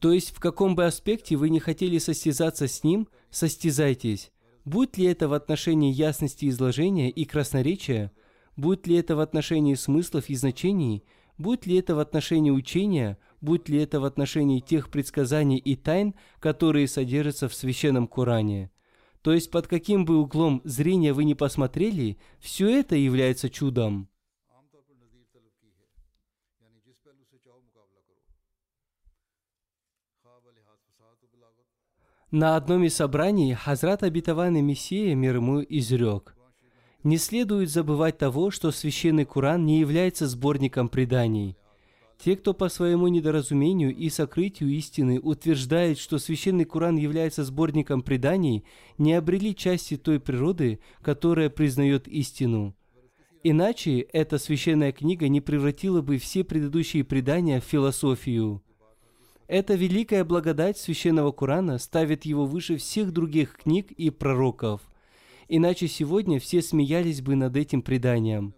То 0.00 0.12
есть 0.12 0.30
в 0.30 0.40
каком 0.40 0.74
бы 0.74 0.86
аспекте 0.86 1.36
вы 1.36 1.50
не 1.50 1.58
хотели 1.58 1.98
состязаться 1.98 2.68
с 2.68 2.84
ним, 2.84 3.08
состязайтесь. 3.30 4.30
Будь 4.64 4.96
ли 4.96 5.06
это 5.06 5.28
в 5.28 5.32
отношении 5.32 5.92
ясности 5.92 6.48
изложения 6.48 7.10
и 7.10 7.24
красноречия, 7.24 8.12
будь 8.56 8.86
ли 8.86 8.96
это 8.96 9.16
в 9.16 9.20
отношении 9.20 9.74
смыслов 9.74 10.28
и 10.28 10.34
значений, 10.34 11.04
будь 11.36 11.66
ли 11.66 11.76
это 11.76 11.94
в 11.94 12.00
отношении 12.00 12.50
учения, 12.50 13.18
будь 13.40 13.68
ли 13.68 13.78
это 13.78 14.00
в 14.00 14.04
отношении 14.04 14.60
тех 14.60 14.90
предсказаний 14.90 15.56
и 15.56 15.74
тайн, 15.74 16.14
которые 16.38 16.86
содержатся 16.86 17.48
в 17.48 17.54
священном 17.54 18.06
Коране. 18.06 18.70
То 19.22 19.32
есть 19.32 19.50
под 19.50 19.66
каким 19.66 20.04
бы 20.04 20.18
углом 20.18 20.60
зрения 20.64 21.12
вы 21.12 21.24
не 21.24 21.34
посмотрели, 21.34 22.18
все 22.38 22.68
это 22.68 22.94
является 22.94 23.50
чудом. 23.50 24.08
На 32.30 32.56
одном 32.56 32.84
из 32.84 32.94
собраний 32.94 33.54
Хазрат 33.54 34.02
Обетованный 34.02 34.60
Мессия 34.60 35.14
мир 35.14 35.36
ему 35.36 35.62
изрек. 35.62 36.36
Не 37.02 37.16
следует 37.16 37.70
забывать 37.70 38.18
того, 38.18 38.50
что 38.50 38.70
Священный 38.70 39.24
Куран 39.24 39.64
не 39.64 39.80
является 39.80 40.26
сборником 40.26 40.90
преданий. 40.90 41.56
Те, 42.22 42.36
кто 42.36 42.52
по 42.52 42.68
своему 42.68 43.08
недоразумению 43.08 43.96
и 43.96 44.10
сокрытию 44.10 44.68
истины 44.68 45.18
утверждает, 45.18 45.98
что 45.98 46.18
Священный 46.18 46.66
Куран 46.66 46.96
является 46.96 47.44
сборником 47.44 48.02
преданий, 48.02 48.62
не 48.98 49.14
обрели 49.14 49.54
части 49.54 49.96
той 49.96 50.20
природы, 50.20 50.80
которая 51.00 51.48
признает 51.48 52.08
истину. 52.08 52.76
Иначе 53.42 54.00
эта 54.00 54.36
священная 54.36 54.92
книга 54.92 55.28
не 55.28 55.40
превратила 55.40 56.02
бы 56.02 56.18
все 56.18 56.44
предыдущие 56.44 57.04
предания 57.04 57.62
в 57.62 57.64
философию– 57.64 58.62
эта 59.48 59.74
великая 59.74 60.24
благодать 60.24 60.76
священного 60.76 61.32
Корана 61.32 61.78
ставит 61.78 62.26
его 62.26 62.44
выше 62.44 62.76
всех 62.76 63.12
других 63.12 63.56
книг 63.56 63.90
и 63.90 64.10
пророков. 64.10 64.82
Иначе 65.48 65.88
сегодня 65.88 66.38
все 66.38 66.60
смеялись 66.60 67.22
бы 67.22 67.34
над 67.34 67.56
этим 67.56 67.80
преданием. 67.80 68.54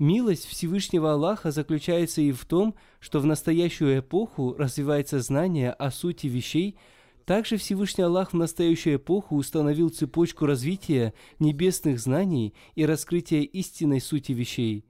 Милость 0.00 0.46
Всевышнего 0.46 1.12
Аллаха 1.12 1.52
заключается 1.52 2.22
и 2.22 2.32
в 2.32 2.44
том, 2.44 2.74
что 2.98 3.20
в 3.20 3.26
настоящую 3.26 4.00
эпоху 4.00 4.54
развивается 4.58 5.20
знание 5.20 5.72
о 5.72 5.92
сути 5.92 6.26
вещей, 6.26 6.76
также 7.24 7.58
Всевышний 7.58 8.02
Аллах 8.02 8.32
в 8.32 8.36
настоящую 8.36 8.96
эпоху 8.96 9.36
установил 9.36 9.90
цепочку 9.90 10.46
развития 10.46 11.14
небесных 11.38 12.00
знаний 12.00 12.54
и 12.74 12.84
раскрытия 12.84 13.42
истинной 13.42 14.00
сути 14.00 14.32
вещей 14.32 14.84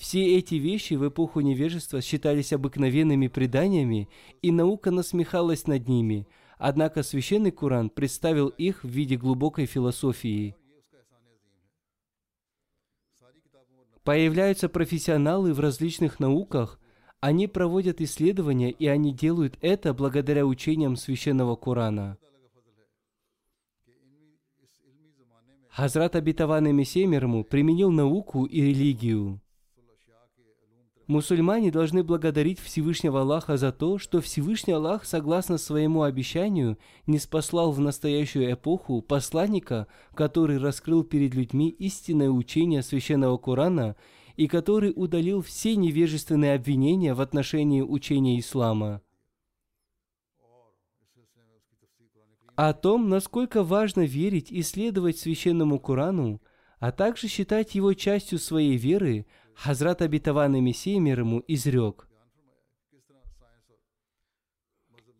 все 0.00 0.38
эти 0.38 0.54
вещи 0.54 0.94
в 0.94 1.06
эпоху 1.06 1.40
невежества 1.40 2.00
считались 2.00 2.54
обыкновенными 2.54 3.28
преданиями, 3.28 4.08
и 4.40 4.50
наука 4.50 4.90
насмехалась 4.90 5.66
над 5.66 5.88
ними, 5.88 6.26
однако 6.56 7.02
священный 7.02 7.50
Куран 7.50 7.90
представил 7.90 8.48
их 8.48 8.82
в 8.82 8.88
виде 8.88 9.18
глубокой 9.18 9.66
философии. 9.66 10.56
Появляются 14.02 14.70
профессионалы 14.70 15.52
в 15.52 15.60
различных 15.60 16.18
науках, 16.18 16.80
они 17.20 17.46
проводят 17.46 18.00
исследования, 18.00 18.70
и 18.70 18.86
они 18.86 19.12
делают 19.12 19.58
это 19.60 19.92
благодаря 19.92 20.46
учениям 20.46 20.96
священного 20.96 21.56
Корана. 21.56 22.16
Хазрат 25.68 26.16
Абитаван 26.16 26.74
Мессия 26.74 27.06
применил 27.06 27.90
науку 27.90 28.46
и 28.46 28.62
религию. 28.62 29.42
Мусульмане 31.10 31.72
должны 31.72 32.04
благодарить 32.04 32.60
Всевышнего 32.60 33.22
Аллаха 33.22 33.56
за 33.56 33.72
то, 33.72 33.98
что 33.98 34.20
Всевышний 34.20 34.74
Аллах, 34.74 35.04
согласно 35.04 35.58
своему 35.58 36.02
обещанию, 36.02 36.78
не 37.08 37.18
спаслал 37.18 37.72
в 37.72 37.80
настоящую 37.80 38.52
эпоху 38.52 39.02
посланника, 39.02 39.88
который 40.14 40.58
раскрыл 40.58 41.02
перед 41.02 41.34
людьми 41.34 41.68
истинное 41.68 42.30
учение 42.30 42.84
Священного 42.84 43.38
Корана 43.38 43.96
и 44.36 44.46
который 44.46 44.92
удалил 44.94 45.42
все 45.42 45.74
невежественные 45.74 46.54
обвинения 46.54 47.12
в 47.12 47.20
отношении 47.20 47.80
учения 47.80 48.38
ислама. 48.38 49.02
О 52.54 52.72
том, 52.72 53.08
насколько 53.08 53.64
важно 53.64 54.02
верить 54.02 54.52
и 54.52 54.62
следовать 54.62 55.18
Священному 55.18 55.80
Корану, 55.80 56.40
а 56.78 56.92
также 56.92 57.26
считать 57.26 57.74
его 57.74 57.94
частью 57.94 58.38
своей 58.38 58.76
веры– 58.76 59.26
Хазрат 59.54 60.02
обетованный 60.02 60.60
Мессия 60.60 60.98
мир 60.98 61.20
ему 61.20 61.42
изрек. 61.46 62.08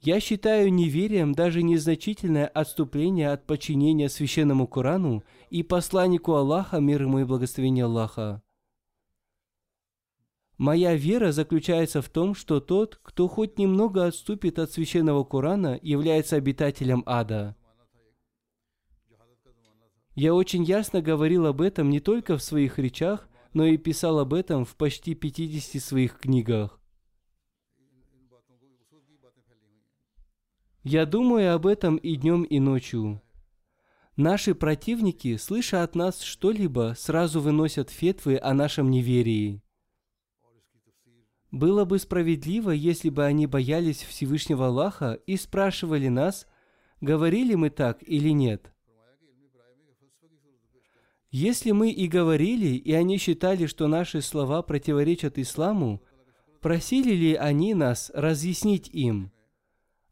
Я 0.02 0.18
считаю 0.18 0.72
неверием 0.72 1.34
даже 1.34 1.62
незначительное 1.62 2.46
отступление 2.46 3.32
от 3.32 3.46
подчинения 3.46 4.08
священному 4.08 4.66
Корану 4.66 5.22
и 5.50 5.62
посланнику 5.62 6.32
Аллаха, 6.32 6.80
мир 6.80 7.02
ему 7.02 7.18
и 7.18 7.24
благословение 7.24 7.84
Аллаха. 7.84 8.42
Моя 10.60 10.94
вера 10.94 11.32
заключается 11.32 12.02
в 12.02 12.10
том, 12.10 12.34
что 12.34 12.60
тот, 12.60 13.00
кто 13.02 13.28
хоть 13.28 13.58
немного 13.58 14.04
отступит 14.04 14.58
от 14.58 14.70
священного 14.70 15.24
Корана, 15.24 15.78
является 15.80 16.36
обитателем 16.36 17.02
ада. 17.06 17.56
Я 20.14 20.34
очень 20.34 20.62
ясно 20.62 21.00
говорил 21.00 21.46
об 21.46 21.62
этом 21.62 21.88
не 21.88 21.98
только 21.98 22.36
в 22.36 22.42
своих 22.42 22.78
речах, 22.78 23.29
но 23.52 23.66
и 23.66 23.76
писал 23.76 24.18
об 24.18 24.34
этом 24.34 24.64
в 24.64 24.76
почти 24.76 25.14
50 25.14 25.82
своих 25.82 26.18
книгах. 26.18 26.78
Я 30.82 31.04
думаю 31.04 31.54
об 31.54 31.66
этом 31.66 31.96
и 31.96 32.16
днем, 32.16 32.42
и 32.42 32.58
ночью. 32.58 33.20
Наши 34.16 34.54
противники, 34.54 35.36
слыша 35.36 35.82
от 35.82 35.94
нас 35.94 36.20
что-либо, 36.22 36.94
сразу 36.96 37.40
выносят 37.40 37.90
фетвы 37.90 38.38
о 38.38 38.54
нашем 38.54 38.90
неверии. 38.90 39.62
Было 41.50 41.84
бы 41.84 41.98
справедливо, 41.98 42.70
если 42.70 43.10
бы 43.10 43.24
они 43.24 43.46
боялись 43.46 44.02
Всевышнего 44.02 44.68
Аллаха 44.68 45.14
и 45.26 45.36
спрашивали 45.36 46.08
нас, 46.08 46.46
говорили 47.00 47.54
мы 47.54 47.70
так 47.70 48.02
или 48.02 48.30
нет– 48.30 48.72
если 51.30 51.70
мы 51.70 51.90
и 51.90 52.08
говорили, 52.08 52.68
и 52.68 52.92
они 52.92 53.16
считали, 53.16 53.66
что 53.66 53.86
наши 53.86 54.20
слова 54.20 54.62
противоречат 54.62 55.38
исламу, 55.38 56.02
просили 56.60 57.12
ли 57.14 57.34
они 57.34 57.74
нас 57.74 58.10
разъяснить 58.14 58.88
им? 58.88 59.30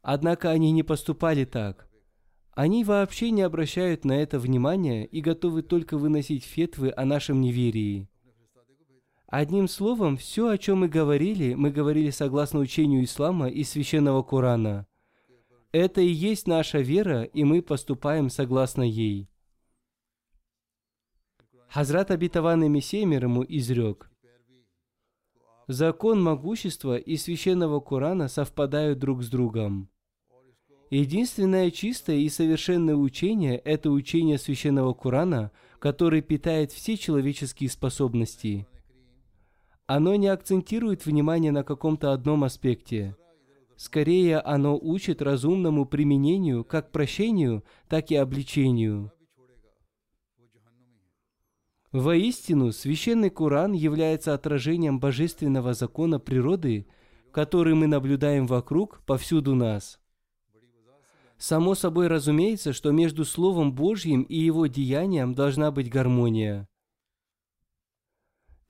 Однако 0.01 0.49
они 0.49 0.71
не 0.71 0.83
поступали 0.83 1.43
так. 1.43 1.89
Они 2.51 2.83
вообще 2.83 3.31
не 3.31 3.41
обращают 3.41 4.05
на 4.05 4.13
это 4.13 4.39
внимания 4.39 5.05
и 5.05 5.21
готовы 5.21 5.61
только 5.61 5.97
выносить 5.97 6.43
фетвы 6.43 6.93
о 6.95 7.05
нашем 7.05 7.41
неверии. 7.41 8.07
Одним 9.27 9.67
словом, 9.67 10.17
все, 10.17 10.49
о 10.49 10.57
чем 10.57 10.79
мы 10.79 10.87
говорили, 10.87 11.53
мы 11.53 11.69
говорили 11.69 12.09
согласно 12.09 12.59
учению 12.59 13.03
ислама 13.03 13.47
и 13.47 13.63
священного 13.63 14.23
Корана. 14.23 14.87
Это 15.71 16.01
и 16.01 16.07
есть 16.07 16.47
наша 16.47 16.79
вера, 16.79 17.23
и 17.23 17.43
мы 17.43 17.61
поступаем 17.61 18.29
согласно 18.29 18.81
ей. 18.81 19.29
Хазрат 21.69 22.09
обетованный 22.09 22.67
Мессия 22.67 23.05
мир 23.05 23.25
ему 23.25 23.45
изрек. 23.47 24.09
Закон 25.67 26.21
могущества 26.21 26.97
и 26.97 27.15
священного 27.15 27.79
Корана 27.79 28.27
совпадают 28.27 28.97
друг 28.97 29.21
с 29.21 29.29
другом. 29.29 29.87
Единственное 30.89 31.69
чистое 31.69 32.17
и 32.17 32.29
совершенное 32.29 32.95
учение– 32.95 33.57
это 33.65 33.91
учение 33.91 34.39
священного 34.39 34.95
Корана, 34.95 35.51
который 35.77 36.23
питает 36.23 36.71
все 36.71 36.97
человеческие 36.97 37.69
способности. 37.69 38.65
Оно 39.85 40.15
не 40.15 40.27
акцентирует 40.27 41.05
внимание 41.05 41.51
на 41.51 41.63
каком-то 41.63 42.13
одном 42.13 42.45
аспекте. 42.45 43.15
Скорее, 43.75 44.39
оно 44.39 44.75
учит 44.75 45.21
разумному 45.21 45.85
применению 45.85 46.63
как 46.63 46.91
прощению, 46.91 47.63
так 47.87 48.09
и 48.09 48.15
обличению– 48.15 49.11
Воистину, 51.91 52.71
священный 52.71 53.31
Куран 53.31 53.73
является 53.73 54.35
отражением 54.35 54.99
божественного 54.99 55.73
закона 55.73 56.19
природы, 56.19 56.85
который 57.31 57.73
мы 57.73 57.87
наблюдаем 57.87 58.45
вокруг, 58.45 59.01
повсюду 59.07 59.55
нас. 59.55 59.99
Само 61.39 61.73
собой 61.73 62.07
разумеется, 62.07 62.73
что 62.73 62.91
между 62.91 63.25
Словом 63.25 63.73
Божьим 63.73 64.21
и 64.21 64.37
его 64.37 64.67
деянием 64.67 65.33
должна 65.33 65.71
быть 65.71 65.89
гармония. 65.89 66.67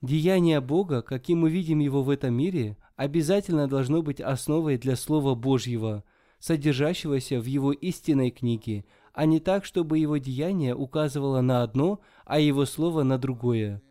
Деяние 0.00 0.62
Бога, 0.62 1.02
каким 1.02 1.40
мы 1.40 1.50
видим 1.50 1.80
его 1.80 2.02
в 2.02 2.08
этом 2.08 2.32
мире, 2.32 2.78
обязательно 2.96 3.68
должно 3.68 4.02
быть 4.02 4.20
основой 4.20 4.78
для 4.78 4.96
Слова 4.96 5.34
Божьего, 5.34 6.04
содержащегося 6.38 7.38
в 7.38 7.44
его 7.44 7.72
истинной 7.72 8.30
книге– 8.30 8.86
а 9.12 9.26
не 9.26 9.40
так, 9.40 9.64
чтобы 9.64 9.98
его 9.98 10.16
деяние 10.18 10.74
указывало 10.74 11.40
на 11.40 11.62
одно, 11.62 12.00
а 12.30 12.38
его 12.38 12.64
слово 12.64 13.02
на 13.02 13.18
другое. 13.18 13.82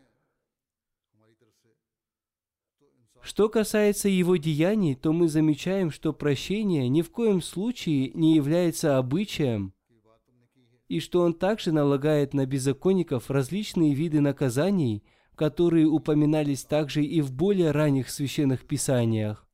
Что 3.20 3.50
касается 3.50 4.08
его 4.08 4.36
деяний, 4.36 4.94
то 4.94 5.12
мы 5.12 5.28
замечаем, 5.28 5.90
что 5.90 6.14
прощение 6.14 6.88
ни 6.88 7.02
в 7.02 7.10
коем 7.10 7.42
случае 7.42 8.12
не 8.14 8.34
является 8.34 8.96
обычаем, 8.96 9.74
и 10.88 11.00
что 11.00 11.20
он 11.20 11.34
также 11.34 11.70
налагает 11.70 12.32
на 12.32 12.46
беззаконников 12.46 13.30
различные 13.30 13.92
виды 13.92 14.22
наказаний, 14.22 15.04
которые 15.34 15.84
упоминались 15.84 16.64
также 16.64 17.04
и 17.04 17.20
в 17.20 17.34
более 17.34 17.72
ранних 17.72 18.08
священных 18.08 18.66
писаниях. 18.66 19.49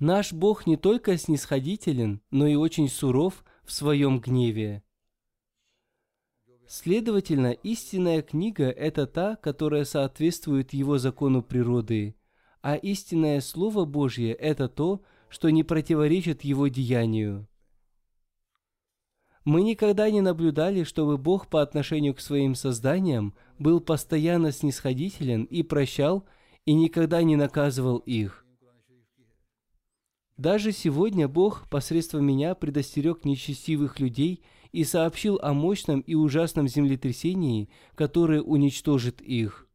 Наш 0.00 0.32
Бог 0.32 0.66
не 0.66 0.76
только 0.76 1.16
снисходителен, 1.16 2.20
но 2.30 2.46
и 2.46 2.56
очень 2.56 2.88
суров 2.88 3.44
в 3.64 3.72
своем 3.72 4.20
гневе. 4.20 4.82
Следовательно, 6.66 7.52
истинная 7.52 8.22
книга– 8.22 8.64
это 8.70 9.06
та, 9.06 9.36
которая 9.36 9.84
соответствует 9.84 10.72
его 10.72 10.98
закону 10.98 11.42
природы, 11.42 12.16
а 12.62 12.74
истинное 12.74 13.40
Слово 13.40 13.84
Божье– 13.84 14.32
это 14.34 14.68
то, 14.68 15.02
что 15.28 15.50
не 15.50 15.62
противоречит 15.62 16.42
его 16.42 16.68
деянию. 16.68 17.46
Мы 19.44 19.62
никогда 19.62 20.10
не 20.10 20.22
наблюдали, 20.22 20.84
чтобы 20.84 21.18
Бог 21.18 21.48
по 21.48 21.60
отношению 21.60 22.14
к 22.14 22.20
своим 22.20 22.54
созданиям 22.54 23.34
был 23.58 23.80
постоянно 23.80 24.50
снисходителен 24.50 25.44
и 25.44 25.62
прощал, 25.62 26.24
и 26.64 26.72
никогда 26.72 27.22
не 27.22 27.36
наказывал 27.36 27.98
их. 27.98 28.43
Даже 30.36 30.72
сегодня 30.72 31.28
Бог 31.28 31.68
посредством 31.70 32.26
меня 32.26 32.54
предостерег 32.56 33.24
нечестивых 33.24 34.00
людей 34.00 34.42
и 34.72 34.82
сообщил 34.82 35.38
о 35.40 35.52
мощном 35.52 36.00
и 36.00 36.14
ужасном 36.14 36.66
землетрясении, 36.66 37.68
которое 37.94 38.42
уничтожит 38.42 39.20
их. 39.20 39.68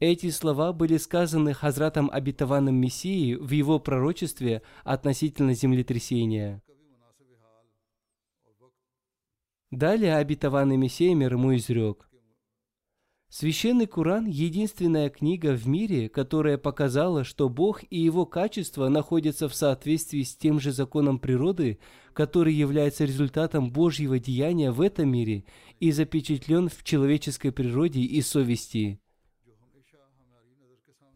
Эти 0.00 0.30
слова 0.30 0.72
были 0.72 0.96
сказаны 0.96 1.54
Хазратом 1.54 2.10
Обетованным 2.12 2.74
Мессией 2.74 3.36
в 3.36 3.50
его 3.52 3.78
пророчестве 3.78 4.62
относительно 4.82 5.54
землетрясения. 5.54 6.60
Далее 9.70 10.16
Обетованный 10.16 10.76
Мессия 10.76 11.14
мир 11.14 11.34
ему 11.34 11.54
изрек. 11.54 12.08
Священный 13.36 13.88
Куран– 13.88 14.26
единственная 14.28 15.10
книга 15.10 15.56
в 15.56 15.66
мире, 15.66 16.08
которая 16.08 16.56
показала, 16.56 17.24
что 17.24 17.48
Бог 17.48 17.82
и 17.90 17.98
Его 17.98 18.26
качества 18.26 18.88
находятся 18.88 19.48
в 19.48 19.56
соответствии 19.56 20.22
с 20.22 20.36
тем 20.36 20.60
же 20.60 20.70
законом 20.70 21.18
природы, 21.18 21.80
который 22.12 22.54
является 22.54 23.04
результатом 23.04 23.72
Божьего 23.72 24.20
деяния 24.20 24.70
в 24.70 24.80
этом 24.80 25.08
мире 25.08 25.42
и 25.80 25.90
запечатлен 25.90 26.68
в 26.68 26.84
человеческой 26.84 27.50
природе 27.50 28.02
и 28.02 28.22
совести. 28.22 29.00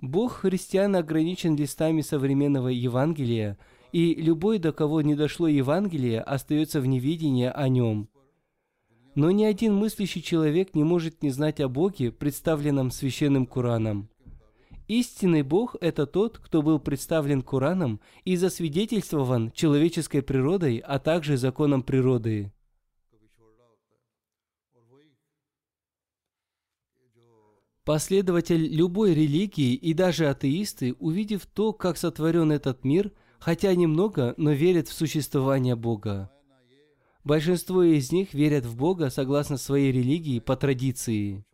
Бог 0.00 0.38
христиан 0.38 0.96
ограничен 0.96 1.54
листами 1.54 2.00
современного 2.00 2.66
Евангелия, 2.66 3.58
и 3.92 4.16
любой, 4.16 4.58
до 4.58 4.72
кого 4.72 5.02
не 5.02 5.14
дошло 5.14 5.46
Евангелие, 5.46 6.20
остается 6.22 6.80
в 6.80 6.86
неведении 6.86 7.46
о 7.46 7.68
нем– 7.68 8.08
но 9.18 9.32
ни 9.32 9.42
один 9.42 9.74
мыслящий 9.74 10.22
человек 10.22 10.76
не 10.76 10.84
может 10.84 11.24
не 11.24 11.30
знать 11.30 11.58
о 11.58 11.68
Боге, 11.68 12.12
представленном 12.12 12.92
священным 12.92 13.46
Кураном. 13.46 14.08
Истинный 14.86 15.42
Бог– 15.42 15.74
это 15.80 16.06
тот, 16.06 16.38
кто 16.38 16.62
был 16.62 16.78
представлен 16.78 17.42
Кураном 17.42 18.00
и 18.24 18.36
засвидетельствован 18.36 19.50
человеческой 19.50 20.22
природой, 20.22 20.76
а 20.78 21.00
также 21.00 21.36
законом 21.36 21.82
природы. 21.82 22.52
Последователь 27.82 28.72
любой 28.72 29.14
религии 29.14 29.74
и 29.74 29.94
даже 29.94 30.28
атеисты, 30.28 30.94
увидев 31.00 31.44
то, 31.46 31.72
как 31.72 31.96
сотворен 31.96 32.52
этот 32.52 32.84
мир, 32.84 33.10
хотя 33.40 33.74
немного, 33.74 34.34
но 34.36 34.52
верят 34.52 34.86
в 34.86 34.92
существование 34.92 35.74
Бога. 35.74 36.30
Большинство 37.28 37.82
из 37.82 38.10
них 38.10 38.32
верят 38.32 38.64
в 38.64 38.74
Бога 38.74 39.10
согласно 39.10 39.58
своей 39.58 39.92
религии 39.92 40.38
по 40.38 40.56
традиции. 40.56 41.44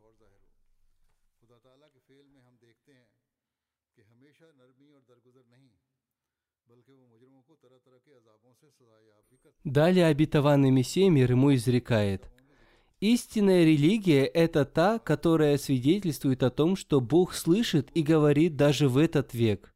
Далее 9.64 10.06
обетованный 10.06 10.70
Мессия 10.70 11.10
мир 11.10 11.32
ему 11.32 11.52
изрекает. 11.52 12.30
Истинная 13.00 13.64
религия– 13.64 14.24
это 14.42 14.64
та, 14.64 15.00
которая 15.00 15.58
свидетельствует 15.58 16.44
о 16.44 16.50
том, 16.50 16.76
что 16.76 17.00
Бог 17.00 17.34
слышит 17.34 17.90
и 17.96 18.04
говорит 18.04 18.54
даже 18.54 18.88
в 18.88 18.96
этот 18.96 19.34
век. 19.34 19.73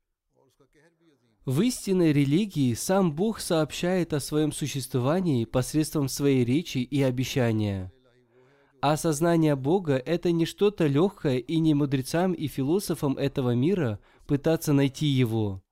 В 1.48 1.62
истинной 1.62 2.12
религии 2.12 2.74
сам 2.74 3.10
Бог 3.10 3.40
сообщает 3.40 4.12
о 4.12 4.20
своем 4.20 4.52
существовании 4.52 5.46
посредством 5.46 6.06
своей 6.06 6.44
речи 6.44 6.76
и 6.76 7.00
обещания. 7.00 7.90
А 8.82 8.92
осознание 8.92 9.56
Бога– 9.56 9.94
это 10.06 10.30
не 10.30 10.44
что-то 10.44 10.86
легкое 10.86 11.38
и 11.38 11.58
не 11.58 11.72
мудрецам 11.72 12.34
и 12.34 12.48
философам 12.48 13.16
этого 13.16 13.54
мира 13.54 13.98
пытаться 14.26 14.74
найти 14.74 15.06
Его. 15.06 15.62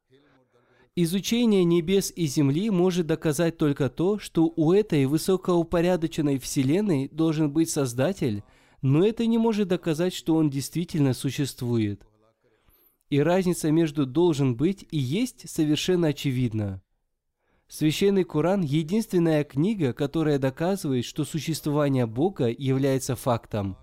Изучение 0.95 1.65
небес 1.65 2.11
и 2.17 2.25
земли 2.25 2.71
может 2.71 3.07
доказать 3.07 3.59
только 3.59 3.91
то, 3.91 4.19
что 4.19 4.51
у 4.57 4.73
этой 4.73 5.05
высокоупорядоченной 5.05 6.39
Вселенной 6.39 7.09
должен 7.09 7.51
быть 7.51 7.69
Создатель, 7.69 8.45
но 8.81 9.07
это 9.07 9.27
не 9.27 9.37
может 9.37 9.69
доказать, 9.69 10.15
что 10.15 10.37
Он 10.37 10.49
действительно 10.49 11.13
существует. 11.13 12.01
И 13.09 13.21
разница 13.21 13.71
между 13.71 14.05
«должен 14.05 14.57
быть» 14.57 14.85
и 14.91 14.99
«есть» 14.99 15.49
совершенно 15.49 16.09
очевидна. 16.09 16.83
Священный 17.69 18.25
Коран– 18.25 18.61
единственная 18.63 19.45
книга, 19.45 19.93
которая 19.93 20.39
доказывает, 20.39 21.05
что 21.05 21.25
существование 21.25 22.07
Бога 22.07 22.49
является 22.49 23.17
фактом. 23.17 23.77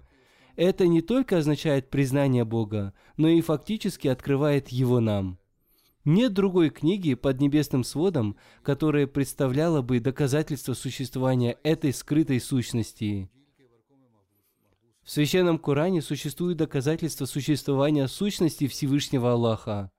Это 0.55 0.87
не 0.87 1.01
только 1.01 1.37
означает 1.37 1.89
признание 1.89 2.45
Бога, 2.45 2.93
но 3.17 3.27
и 3.27 3.41
фактически 3.41 4.07
открывает 4.07 4.69
Его 4.69 4.99
нам. 4.99 5.39
Нет 6.05 6.33
другой 6.33 6.69
книги 6.69 7.13
под 7.13 7.39
небесным 7.39 7.85
сводом, 7.85 8.35
которая 8.61 9.07
представляла 9.07 9.81
бы 9.81 10.01
доказательство 10.01 10.73
существования 10.73 11.57
этой 11.63 11.93
скрытой 11.93 12.41
сущности. 12.41 13.29
В 15.03 15.11
Священном 15.11 15.59
Коране 15.59 16.01
существует 16.01 16.57
доказательство 16.57 17.25
существования 17.25 18.07
сущности 18.07 18.67
Всевышнего 18.67 19.33
Аллаха. 19.33 19.91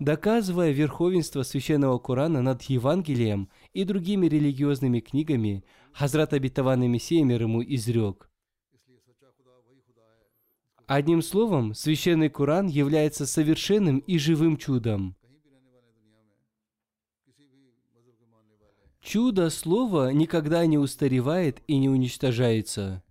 Доказывая 0.00 0.72
верховенство 0.72 1.42
Священного 1.42 1.98
Корана 1.98 2.40
над 2.40 2.62
Евангелием 2.62 3.50
и 3.74 3.84
другими 3.84 4.26
религиозными 4.26 5.00
книгами, 5.00 5.62
Хазрат 5.92 6.32
Абитаванный 6.32 6.88
Мессия 6.88 7.22
мир 7.22 7.42
ему 7.42 7.62
изрек. 7.62 8.30
Одним 10.86 11.22
словом, 11.22 11.74
Священный 11.74 12.30
Коран 12.30 12.66
является 12.66 13.26
совершенным 13.26 13.98
и 13.98 14.18
живым 14.18 14.56
чудом. 14.56 15.16
Чудо 19.00 19.50
слова 19.50 20.12
никогда 20.12 20.64
не 20.64 20.78
устаревает 20.78 21.62
и 21.66 21.78
не 21.78 21.88
уничтожается. 21.88 23.02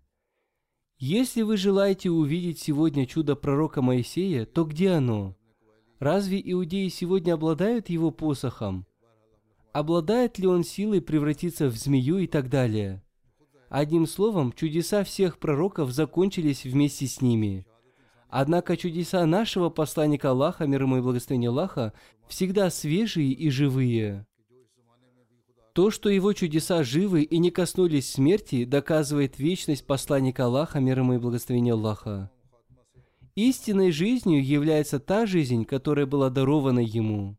Если 1.03 1.41
вы 1.41 1.57
желаете 1.57 2.11
увидеть 2.11 2.59
сегодня 2.59 3.07
чудо 3.07 3.35
пророка 3.35 3.81
Моисея, 3.81 4.45
то 4.45 4.65
где 4.65 4.91
оно? 4.91 5.35
Разве 5.97 6.39
иудеи 6.39 6.89
сегодня 6.89 7.33
обладают 7.33 7.89
его 7.89 8.11
посохом? 8.11 8.85
Обладает 9.73 10.37
ли 10.37 10.45
он 10.45 10.63
силой 10.63 11.01
превратиться 11.01 11.69
в 11.69 11.75
змею 11.75 12.19
и 12.19 12.27
так 12.27 12.49
далее? 12.49 13.01
Одним 13.67 14.05
словом, 14.05 14.53
чудеса 14.53 15.03
всех 15.03 15.39
пророков 15.39 15.89
закончились 15.89 16.65
вместе 16.65 17.07
с 17.07 17.19
ними. 17.19 17.65
Однако 18.29 18.77
чудеса 18.77 19.25
нашего 19.25 19.71
посланника 19.71 20.29
Аллаха, 20.29 20.67
мир 20.67 20.83
ему 20.83 20.99
и 20.99 21.01
благословение 21.01 21.49
Аллаха, 21.49 21.93
всегда 22.27 22.69
свежие 22.69 23.31
и 23.31 23.49
живые. 23.49 24.27
То, 25.73 25.89
что 25.89 26.09
его 26.09 26.33
чудеса 26.33 26.83
живы 26.83 27.23
и 27.23 27.37
не 27.37 27.49
коснулись 27.49 28.09
смерти, 28.09 28.65
доказывает 28.65 29.39
вечность 29.39 29.85
посланника 29.85 30.45
Аллаха, 30.45 30.79
мир 30.79 30.99
ему 30.99 31.13
и 31.13 31.17
благословение 31.17 31.73
Аллаха. 31.73 32.29
Истинной 33.35 33.91
жизнью 33.91 34.45
является 34.45 34.99
та 34.99 35.25
жизнь, 35.25 35.63
которая 35.63 36.05
была 36.05 36.29
дарована 36.29 36.79
ему. 36.79 37.37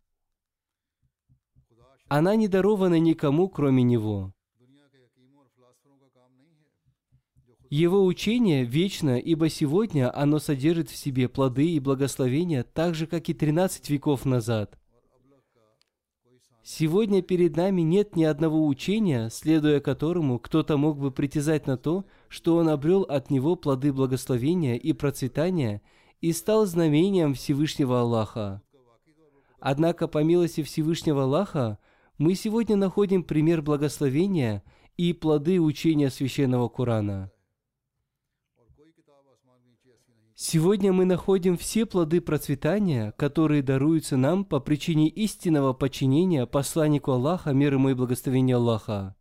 Она 2.09 2.35
не 2.35 2.49
дарована 2.49 2.99
никому, 2.99 3.49
кроме 3.51 3.83
него. 3.83 4.33
Его 7.69 8.05
учение 8.05 8.65
вечно, 8.65 9.19
ибо 9.19 9.49
сегодня 9.49 10.15
оно 10.15 10.39
содержит 10.39 10.91
в 10.91 10.97
себе 10.97 11.29
плоды 11.29 11.71
и 11.71 11.81
благословения, 11.81 12.63
так 12.65 12.95
же, 12.95 13.07
как 13.07 13.29
и 13.29 13.35
13 13.35 13.89
веков 13.91 14.25
назад. 14.25 14.79
Сегодня 16.65 17.23
перед 17.23 17.57
нами 17.57 17.83
нет 17.83 18.15
ни 18.15 18.23
одного 18.23 18.65
учения, 18.69 19.31
следуя 19.31 19.81
которому 19.81 20.39
кто-то 20.39 20.77
мог 20.77 20.97
бы 20.97 21.11
притязать 21.11 21.67
на 21.67 21.77
то, 21.77 22.05
что 22.29 22.57
он 22.57 22.69
обрел 22.69 23.03
от 23.03 23.31
него 23.31 23.57
плоды 23.57 23.93
благословения 23.93 24.77
и 24.77 24.93
процветания 24.93 25.83
и 26.21 26.33
стал 26.33 26.67
знамением 26.67 27.35
Всевышнего 27.35 28.01
Аллаха. 28.01 28.63
Однако, 29.59 30.07
по 30.07 30.23
милости 30.23 30.63
Всевышнего 30.63 31.25
Аллаха, 31.25 31.79
мы 32.17 32.37
сегодня 32.37 32.77
находим 32.77 33.25
пример 33.25 33.61
благословения 33.61 34.63
и 34.97 35.13
плоды 35.13 35.61
учения 35.61 36.11
священного 36.11 36.69
Корана. 36.69 37.32
Сегодня 40.45 40.93
мы 40.93 41.05
находим 41.05 41.57
все 41.57 41.87
плоды 41.87 42.21
процветания, 42.21 43.13
которые 43.17 43.63
даруются 43.63 44.17
нам 44.17 44.45
по 44.45 44.59
причине 44.59 45.09
истинного 45.09 45.73
подчинения 45.73 46.47
посланнику 46.47 47.13
Аллаха, 47.13 47.53
мир 47.53 47.75
ему 47.75 47.91
и 47.91 47.95
благословения 47.95 48.57
Аллаха. 48.57 49.15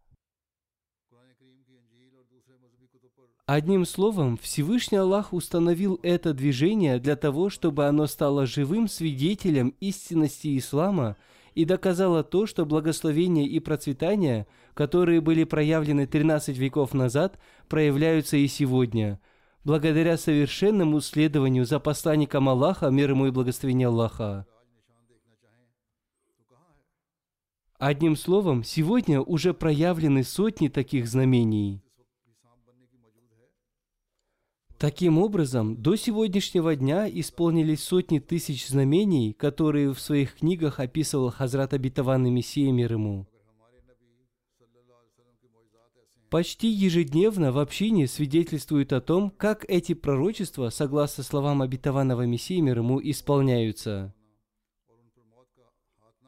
Одним 3.45 3.85
словом, 3.85 4.35
Всевышний 4.41 4.97
Аллах 4.97 5.31
установил 5.31 5.99
это 6.01 6.33
движение 6.33 6.97
для 6.97 7.15
того, 7.15 7.51
чтобы 7.51 7.85
оно 7.85 8.07
стало 8.07 8.47
живым 8.47 8.87
свидетелем 8.87 9.75
истинности 9.79 10.57
ислама 10.57 11.17
и 11.53 11.65
доказало 11.65 12.23
то, 12.23 12.47
что 12.47 12.65
благословение 12.65 13.45
и 13.45 13.59
процветание, 13.59 14.47
которые 14.73 15.21
были 15.21 15.43
проявлены 15.43 16.07
13 16.07 16.57
веков 16.57 16.95
назад, 16.95 17.37
проявляются 17.69 18.37
и 18.37 18.47
сегодня– 18.47 19.19
благодаря 19.63 20.17
совершенному 20.17 21.01
следованию 21.01 21.65
за 21.65 21.79
посланником 21.79 22.49
Аллаха, 22.49 22.89
мир 22.89 23.11
ему 23.11 23.27
и 23.27 23.31
благословение 23.31 23.87
Аллаха. 23.87 24.45
Одним 27.77 28.15
словом, 28.15 28.63
сегодня 28.63 29.21
уже 29.21 29.53
проявлены 29.53 30.23
сотни 30.23 30.67
таких 30.67 31.07
знамений. 31.07 31.81
Таким 34.77 35.19
образом, 35.19 35.79
до 35.79 35.95
сегодняшнего 35.95 36.75
дня 36.75 37.07
исполнились 37.07 37.83
сотни 37.83 38.17
тысяч 38.17 38.67
знамений, 38.67 39.33
которые 39.33 39.93
в 39.93 39.99
своих 39.99 40.37
книгах 40.37 40.79
описывал 40.79 41.29
Хазрат 41.29 41.73
Абитаванный 41.73 42.31
Мессия 42.31 42.71
мир 42.71 42.93
ему. 42.93 43.27
Почти 46.31 46.69
ежедневно 46.69 47.51
в 47.51 47.59
общине 47.59 48.07
свидетельствуют 48.07 48.93
о 48.93 49.01
том, 49.01 49.31
как 49.31 49.65
эти 49.67 49.93
пророчества, 49.93 50.69
согласно 50.69 51.25
словам 51.25 51.61
обетованного 51.61 52.25
Мессии 52.25 52.61
мир 52.61 52.77
ему, 52.77 53.01
исполняются. 53.03 54.15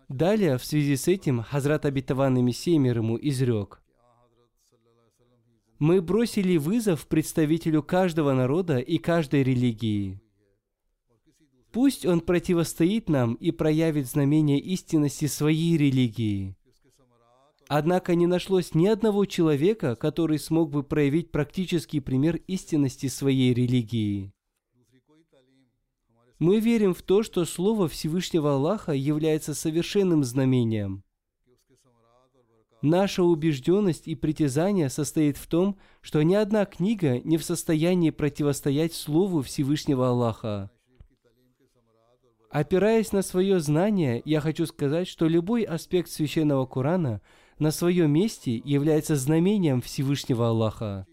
Далее, 0.09 0.57
в 0.57 0.65
связи 0.65 0.97
с 0.97 1.07
этим, 1.07 1.41
Хазрат 1.41 1.85
обетованный 1.85 2.41
Мессия 2.41 2.77
мир 2.79 2.97
ему 2.97 3.17
изрек. 3.17 3.81
Мы 5.79 6.01
бросили 6.01 6.57
вызов 6.57 7.07
представителю 7.07 7.81
каждого 7.81 8.33
народа 8.33 8.79
и 8.79 8.97
каждой 8.97 9.43
религии. 9.43 10.21
Пусть 11.71 12.05
он 12.05 12.19
противостоит 12.19 13.07
нам 13.07 13.35
и 13.35 13.51
проявит 13.51 14.07
знамение 14.07 14.59
истинности 14.59 15.27
своей 15.27 15.77
религии– 15.77 16.57
Однако 17.67 18.15
не 18.15 18.27
нашлось 18.27 18.73
ни 18.73 18.87
одного 18.87 19.25
человека, 19.25 19.95
который 19.95 20.39
смог 20.39 20.69
бы 20.69 20.83
проявить 20.83 21.31
практический 21.31 21.99
пример 21.99 22.37
истинности 22.47 23.07
своей 23.07 23.53
религии. 23.53 24.33
Мы 26.39 26.59
верим 26.59 26.93
в 26.93 27.01
то, 27.01 27.23
что 27.23 27.45
Слово 27.45 27.87
Всевышнего 27.87 28.55
Аллаха 28.55 28.91
является 28.91 29.53
совершенным 29.53 30.23
знамением. 30.23 31.03
Наша 32.81 33.23
убежденность 33.23 34.09
и 34.09 34.15
притязание 34.15 34.89
состоит 34.89 35.37
в 35.37 35.47
том, 35.47 35.77
что 36.01 36.21
ни 36.21 36.33
одна 36.33 36.65
книга 36.65 37.21
не 37.21 37.37
в 37.37 37.43
состоянии 37.45 38.09
противостоять 38.09 38.93
Слову 38.93 39.41
Всевышнего 39.41 40.09
Аллаха. 40.09 40.69
Опираясь 42.49 43.13
на 43.13 43.21
свое 43.21 43.61
знание, 43.61 44.21
я 44.25 44.41
хочу 44.41 44.65
сказать, 44.65 45.07
что 45.07 45.27
любой 45.27 45.63
аспект 45.63 46.09
священного 46.09 46.65
Корана– 46.65 47.21
на 47.59 47.71
своем 47.71 48.11
месте 48.11 48.55
является 48.55 49.15
знамением 49.15 49.81
Всевышнего 49.81 50.49
Аллаха. 50.49 51.05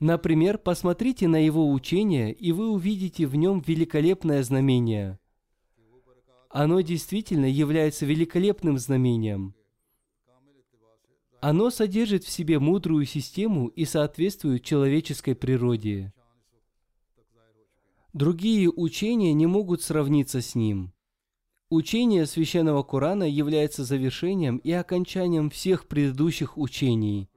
Например, 0.00 0.58
посмотрите 0.58 1.26
на 1.26 1.44
его 1.44 1.72
учение, 1.72 2.32
и 2.32 2.52
вы 2.52 2.70
увидите 2.70 3.26
в 3.26 3.34
нем 3.34 3.60
великолепное 3.66 4.42
знамение. 4.44 5.18
Оно 6.50 6.80
действительно 6.80 7.46
является 7.46 8.06
великолепным 8.06 8.78
знамением. 8.78 9.54
Оно 11.40 11.70
содержит 11.70 12.24
в 12.24 12.30
себе 12.30 12.58
мудрую 12.58 13.04
систему 13.06 13.68
и 13.68 13.84
соответствует 13.84 14.64
человеческой 14.64 15.34
природе. 15.34 16.12
Другие 18.14 18.70
учения 18.70 19.34
не 19.34 19.46
могут 19.46 19.82
сравниться 19.82 20.40
с 20.40 20.54
ним. 20.54 20.92
Учение 21.68 22.24
священного 22.24 22.82
Корана 22.82 23.24
является 23.24 23.84
завершением 23.84 24.56
и 24.56 24.72
окончанием 24.72 25.50
всех 25.50 25.86
предыдущих 25.86 26.56
учений. 26.56 27.28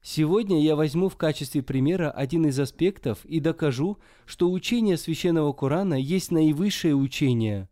Сегодня 0.00 0.62
я 0.62 0.76
возьму 0.76 1.08
в 1.08 1.16
качестве 1.16 1.64
примера 1.64 2.12
один 2.12 2.46
из 2.46 2.60
аспектов 2.60 3.24
и 3.24 3.40
докажу, 3.40 3.98
что 4.24 4.52
учение 4.52 4.96
священного 4.96 5.52
Корана 5.52 5.94
есть 5.94 6.30
наивысшее 6.30 6.94
учение. 6.94 7.68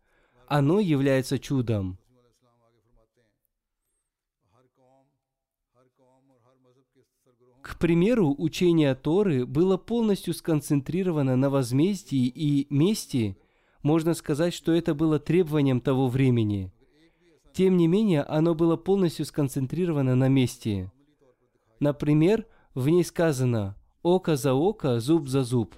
Оно 0.47 0.81
является 0.81 1.39
чудом. 1.39 1.97
К 7.65 7.79
примеру, 7.79 8.35
учение 8.37 8.93
Торы 8.93 9.45
было 9.45 9.77
полностью 9.77 10.35
сконцентрировано 10.35 11.35
на 11.35 11.49
возмездии 11.49 12.27
и 12.27 12.67
мести– 12.69 13.37
можно 13.85 14.15
сказать, 14.15 14.51
что 14.55 14.71
это 14.71 14.95
было 14.95 15.19
требованием 15.19 15.79
того 15.79 16.07
времени. 16.07 16.71
Тем 17.53 17.77
не 17.77 17.87
менее, 17.87 18.23
оно 18.23 18.55
было 18.55 18.77
полностью 18.77 19.25
сконцентрировано 19.25 20.15
на 20.15 20.27
месте. 20.27 20.91
Например, 21.79 22.47
в 22.73 22.89
ней 22.89 23.03
сказано 23.03 23.75
«око 24.01 24.37
за 24.37 24.55
око, 24.55 24.99
зуб 24.99 25.27
за 25.27 25.43
зуб». 25.43 25.75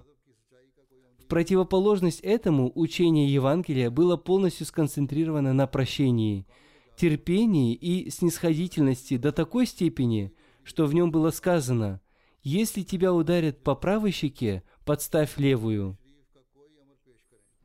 В 1.20 1.26
противоположность 1.26 2.22
этому 2.22 2.72
учение 2.76 3.28
Евангелия 3.28 3.92
было 3.92 4.16
полностью 4.16 4.66
сконцентрировано 4.66 5.52
на 5.52 5.68
прощении, 5.68 6.48
терпении 6.96 7.74
и 7.74 8.10
снисходительности 8.10 9.18
до 9.18 9.34
такой 9.34 9.66
степени, 9.66 10.32
что 10.68 10.86
в 10.86 10.94
нем 10.94 11.12
было 11.12 11.32
сказано 11.32 12.02
«Если 12.44 12.84
тебя 12.84 13.14
ударят 13.14 13.64
по 13.64 13.74
правой 13.74 14.12
щеке, 14.12 14.64
подставь 14.86 15.38
левую». 15.38 15.98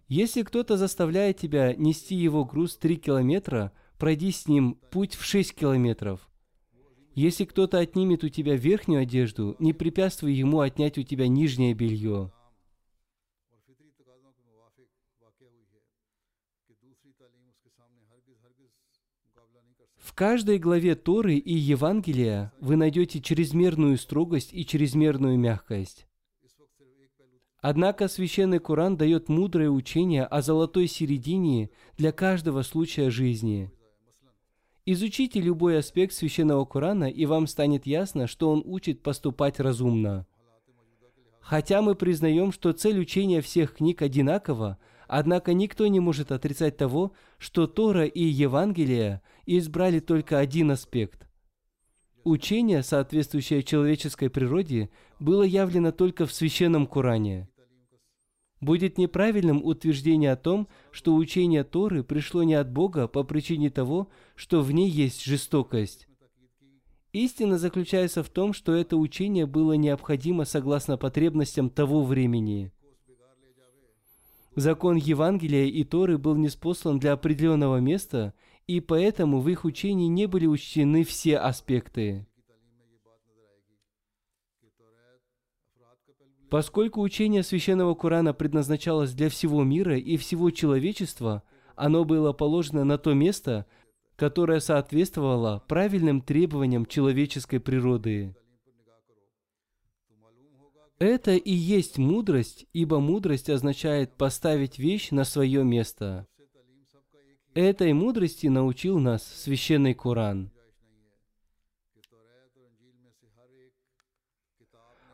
Если 0.07 0.42
кто-то 0.42 0.76
заставляет 0.76 1.38
тебя 1.38 1.74
нести 1.74 2.14
его 2.14 2.44
груз 2.44 2.76
3 2.76 2.96
километра, 2.96 3.72
пройди 3.98 4.30
с 4.30 4.46
ним 4.46 4.78
путь 4.90 5.14
в 5.14 5.24
6 5.24 5.55
километров. 5.55 6.30
Если 7.14 7.44
кто-то 7.44 7.78
отнимет 7.78 8.22
у 8.22 8.28
тебя 8.28 8.57
верхнюю 8.57 9.03
одежду, 9.03 9.57
не 9.59 9.72
препятствуй 9.72 10.32
ему 10.32 10.61
отнять 10.61 10.96
у 10.96 11.03
тебя 11.03 11.26
нижнее 11.26 11.74
белье. 11.74 12.30
В 20.12 20.14
каждой 20.14 20.58
главе 20.58 20.94
Торы 20.94 21.36
и 21.36 21.54
Евангелия 21.54 22.52
вы 22.60 22.76
найдете 22.76 23.18
чрезмерную 23.18 23.96
строгость 23.96 24.50
и 24.52 24.66
чрезмерную 24.66 25.38
мягкость. 25.38 26.06
Однако 27.62 28.08
Священный 28.08 28.58
Коран 28.58 28.98
дает 28.98 29.30
мудрое 29.30 29.70
учение 29.70 30.24
о 30.24 30.42
золотой 30.42 30.86
середине 30.86 31.70
для 31.96 32.12
каждого 32.12 32.60
случая 32.60 33.08
жизни. 33.08 33.70
Изучите 34.84 35.40
любой 35.40 35.78
аспект 35.78 36.12
Священного 36.12 36.66
Корана, 36.66 37.08
и 37.08 37.24
вам 37.24 37.46
станет 37.46 37.86
ясно, 37.86 38.26
что 38.26 38.50
он 38.50 38.62
учит 38.66 39.02
поступать 39.02 39.60
разумно. 39.60 40.26
Хотя 41.40 41.80
мы 41.80 41.94
признаем, 41.94 42.52
что 42.52 42.74
цель 42.74 43.00
учения 43.00 43.40
всех 43.40 43.76
книг 43.76 44.02
одинакова, 44.02 44.76
однако 45.08 45.54
никто 45.54 45.86
не 45.86 46.00
может 46.00 46.32
отрицать 46.32 46.76
того, 46.76 47.12
что 47.38 47.66
Тора 47.66 48.04
и 48.04 48.22
Евангелие 48.22 49.22
избрали 49.59 50.00
только 50.00 50.38
один 50.38 50.70
аспект. 50.70 51.26
Учение, 52.24 52.82
соответствующее 52.82 53.62
человеческой 53.62 54.30
природе, 54.30 54.90
было 55.18 55.42
явлено 55.42 55.92
только 55.92 56.26
в 56.26 56.32
Священном 56.32 56.86
Коране– 56.86 57.48
Будет 58.62 58.96
неправильным 58.96 59.61
утверждение 59.64 60.30
о 60.30 60.36
том, 60.36 60.68
что 60.92 61.16
учение 61.16 61.64
Торы 61.64 62.05
пришло 62.05 62.44
не 62.44 62.55
от 62.55 62.70
Бога 62.70 63.09
по 63.09 63.24
причине 63.24 63.70
того, 63.70 64.09
что 64.36 64.61
в 64.61 64.70
ней 64.70 64.88
есть 64.88 65.24
жестокость. 65.24 66.07
Истина 67.12 67.59
заключается 67.59 68.22
в 68.22 68.28
том, 68.28 68.53
что 68.53 68.72
это 68.72 68.96
учение 68.96 69.46
было 69.46 69.72
необходимо 69.72 70.44
согласно 70.44 70.96
потребностям 70.96 71.70
того 71.70 72.05
времени. 72.05 72.70
Закон 74.55 74.94
Евангелия 74.94 75.64
и 75.64 75.82
Торы 75.82 76.16
был 76.16 76.36
неспослан 76.36 77.00
для 77.00 77.14
определенного 77.14 77.78
места, 77.78 78.32
и 78.66 78.80
поэтому 78.80 79.40
в 79.40 79.48
их 79.48 79.64
учении 79.64 80.06
не 80.06 80.26
были 80.26 80.46
учтены 80.46 81.04
все 81.04 81.38
аспекты. 81.38 82.26
Поскольку 86.50 87.00
учение 87.00 87.42
священного 87.42 87.94
Корана 87.94 88.34
предназначалось 88.34 89.12
для 89.14 89.30
всего 89.30 89.64
мира 89.64 89.96
и 89.96 90.18
всего 90.18 90.50
человечества, 90.50 91.42
оно 91.76 92.04
было 92.04 92.34
положено 92.34 92.84
на 92.84 92.98
то 92.98 93.14
место, 93.14 93.64
которое 94.16 94.60
соответствовало 94.60 95.64
правильным 95.66 96.20
требованиям 96.20 96.84
человеческой 96.84 97.58
природы. 97.58 98.36
Это 100.98 101.32
и 101.32 101.52
есть 101.52 101.98
мудрость, 101.98 102.66
ибо 102.72 103.00
мудрость 103.00 103.50
означает 103.50 104.12
поставить 104.12 104.78
вещь 104.78 105.10
на 105.10 105.24
свое 105.24 105.64
место. 105.64 106.28
Этой 107.55 107.92
мудрости 107.92 108.46
научил 108.46 108.98
нас 108.98 109.22
священный 109.22 109.94
Коран. 109.94 110.50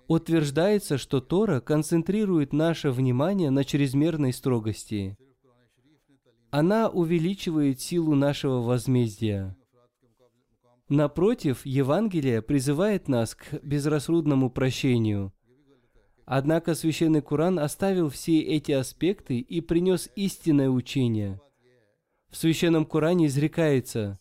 Утверждается, 0.07 0.99
что 0.99 1.21
Тора 1.21 1.61
концентрирует 1.61 2.53
наше 2.53 2.91
внимание 2.91 3.51
на 3.51 3.65
чрезмерной 3.65 4.33
строгости. 4.33 5.17
Она 6.51 6.89
увеличивает 6.89 7.81
силу 7.81 8.15
нашего 8.15 8.63
возмездия. 8.63 9.57
Напротив, 10.89 11.67
Евангелие 11.67 12.41
призывает 12.41 13.09
нас 13.09 13.35
к 13.35 13.61
безрассудному 13.63 14.51
прощению– 14.51 15.33
Однако 16.31 16.75
Священный 16.75 17.23
Коран 17.23 17.59
оставил 17.59 18.11
все 18.11 18.43
эти 18.43 18.71
аспекты 18.73 19.39
и 19.39 19.63
принес 19.63 20.11
истинное 20.15 20.69
учение. 20.69 21.41
В 22.31 22.37
Священном 22.37 22.85
Коране 22.85 23.27
изрекается 23.27 24.19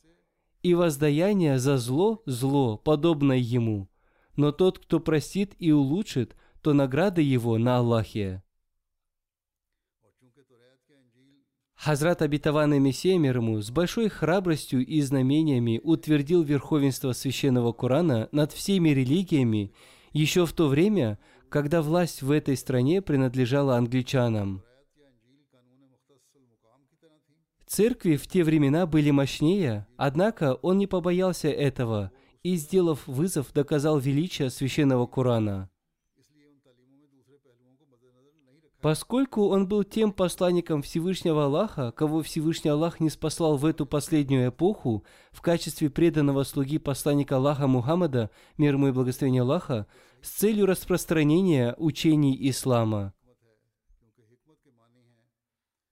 «И 0.63 0.73
воздаяние 0.73 1.59
за 1.59 1.77
зло– 1.77 2.21
зло, 2.25 2.77
подобное 2.77 3.37
ему, 3.37 3.89
но 4.35 4.51
тот, 4.51 4.79
кто 4.79 4.99
простит 4.99 5.55
и 5.59 5.71
улучшит, 5.71 6.35
то 6.61 6.73
награда 6.73 7.21
его 7.21 7.57
на 7.57 7.77
Аллахе». 7.77 8.43
Хазрат 11.75 12.23
обетованный 12.23 12.79
Мессия 12.79 13.19
мир 13.19 13.37
ему 13.37 13.61
с 13.61 13.69
большой 13.69 14.09
храбростью 14.09 14.83
и 14.83 14.99
знамениями 15.01 15.79
утвердил 15.83 16.41
верховенство 16.41 17.11
Священного 17.11 17.71
Корана 17.71 18.29
над 18.31 18.51
всеми 18.51 18.89
религиями 18.89 19.73
еще 20.11 20.47
в 20.47 20.53
то 20.53 20.69
время, 20.69 21.19
когда 21.49 21.83
власть 21.83 22.23
в 22.23 22.31
этой 22.31 22.57
стране 22.57 23.03
принадлежала 23.03 23.77
англичанам. 23.77 24.63
Церкви 27.67 28.15
в 28.15 28.27
те 28.27 28.45
времена 28.45 28.85
были 28.85 29.11
мощнее, 29.11 29.85
однако 29.97 30.53
он 30.55 30.77
не 30.77 30.87
побоялся 30.87 31.49
этого 31.49 32.11
и, 32.41 32.55
сделав 32.55 33.05
вызов, 33.07 33.51
доказал 33.53 33.99
величие 33.99 34.49
священного 34.49 35.05
Корана. 35.05 35.69
Поскольку 38.79 39.47
он 39.49 39.67
был 39.67 39.83
тем 39.83 40.13
посланником 40.13 40.81
Всевышнего 40.81 41.45
Аллаха, 41.45 41.91
кого 41.91 42.21
Всевышний 42.21 42.69
Аллах 42.69 43.01
не 43.01 43.09
спаслал 43.09 43.57
в 43.57 43.65
эту 43.65 43.85
последнюю 43.85 44.49
эпоху, 44.49 45.03
в 45.31 45.41
качестве 45.41 45.89
преданного 45.89 46.43
слуги 46.43 46.77
посланника 46.77 47.35
Аллаха 47.35 47.67
Мухаммада, 47.67 48.29
мир 48.57 48.75
ему 48.75 48.87
и 48.87 48.91
благословение 48.91 49.41
Аллаха, 49.41 49.87
с 50.21 50.29
целью 50.29 50.67
распространения 50.67 51.75
учений 51.77 52.37
ислама. 52.49 53.13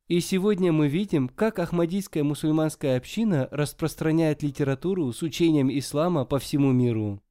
И 0.08 0.20
сегодня 0.20 0.72
мы 0.72 0.88
видим, 0.88 1.28
как 1.28 1.58
Ахмадийская 1.58 2.24
мусульманская 2.24 2.98
община 2.98 3.48
распространяет 3.50 4.44
литературу 4.44 5.12
с 5.12 5.24
учением 5.24 5.76
ислама 5.76 6.26
по 6.26 6.38
всему 6.38 6.72
миру. 6.72 7.24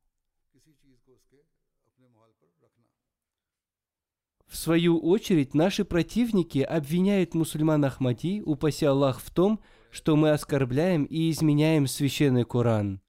В 4.49 4.57
свою 4.57 4.99
очередь, 4.99 5.55
наши 5.55 5.85
противники 5.85 6.59
обвиняют 6.59 7.35
мусульман 7.35 7.85
Ахмади, 7.85 8.43
упаси 8.45 8.87
Аллах, 8.87 9.20
в 9.20 9.31
том, 9.31 9.61
что 9.91 10.16
мы 10.16 10.31
оскорбляем 10.31 11.05
и 11.05 11.31
изменяем 11.31 11.87
священный 11.87 12.45
Коран. 12.45 13.01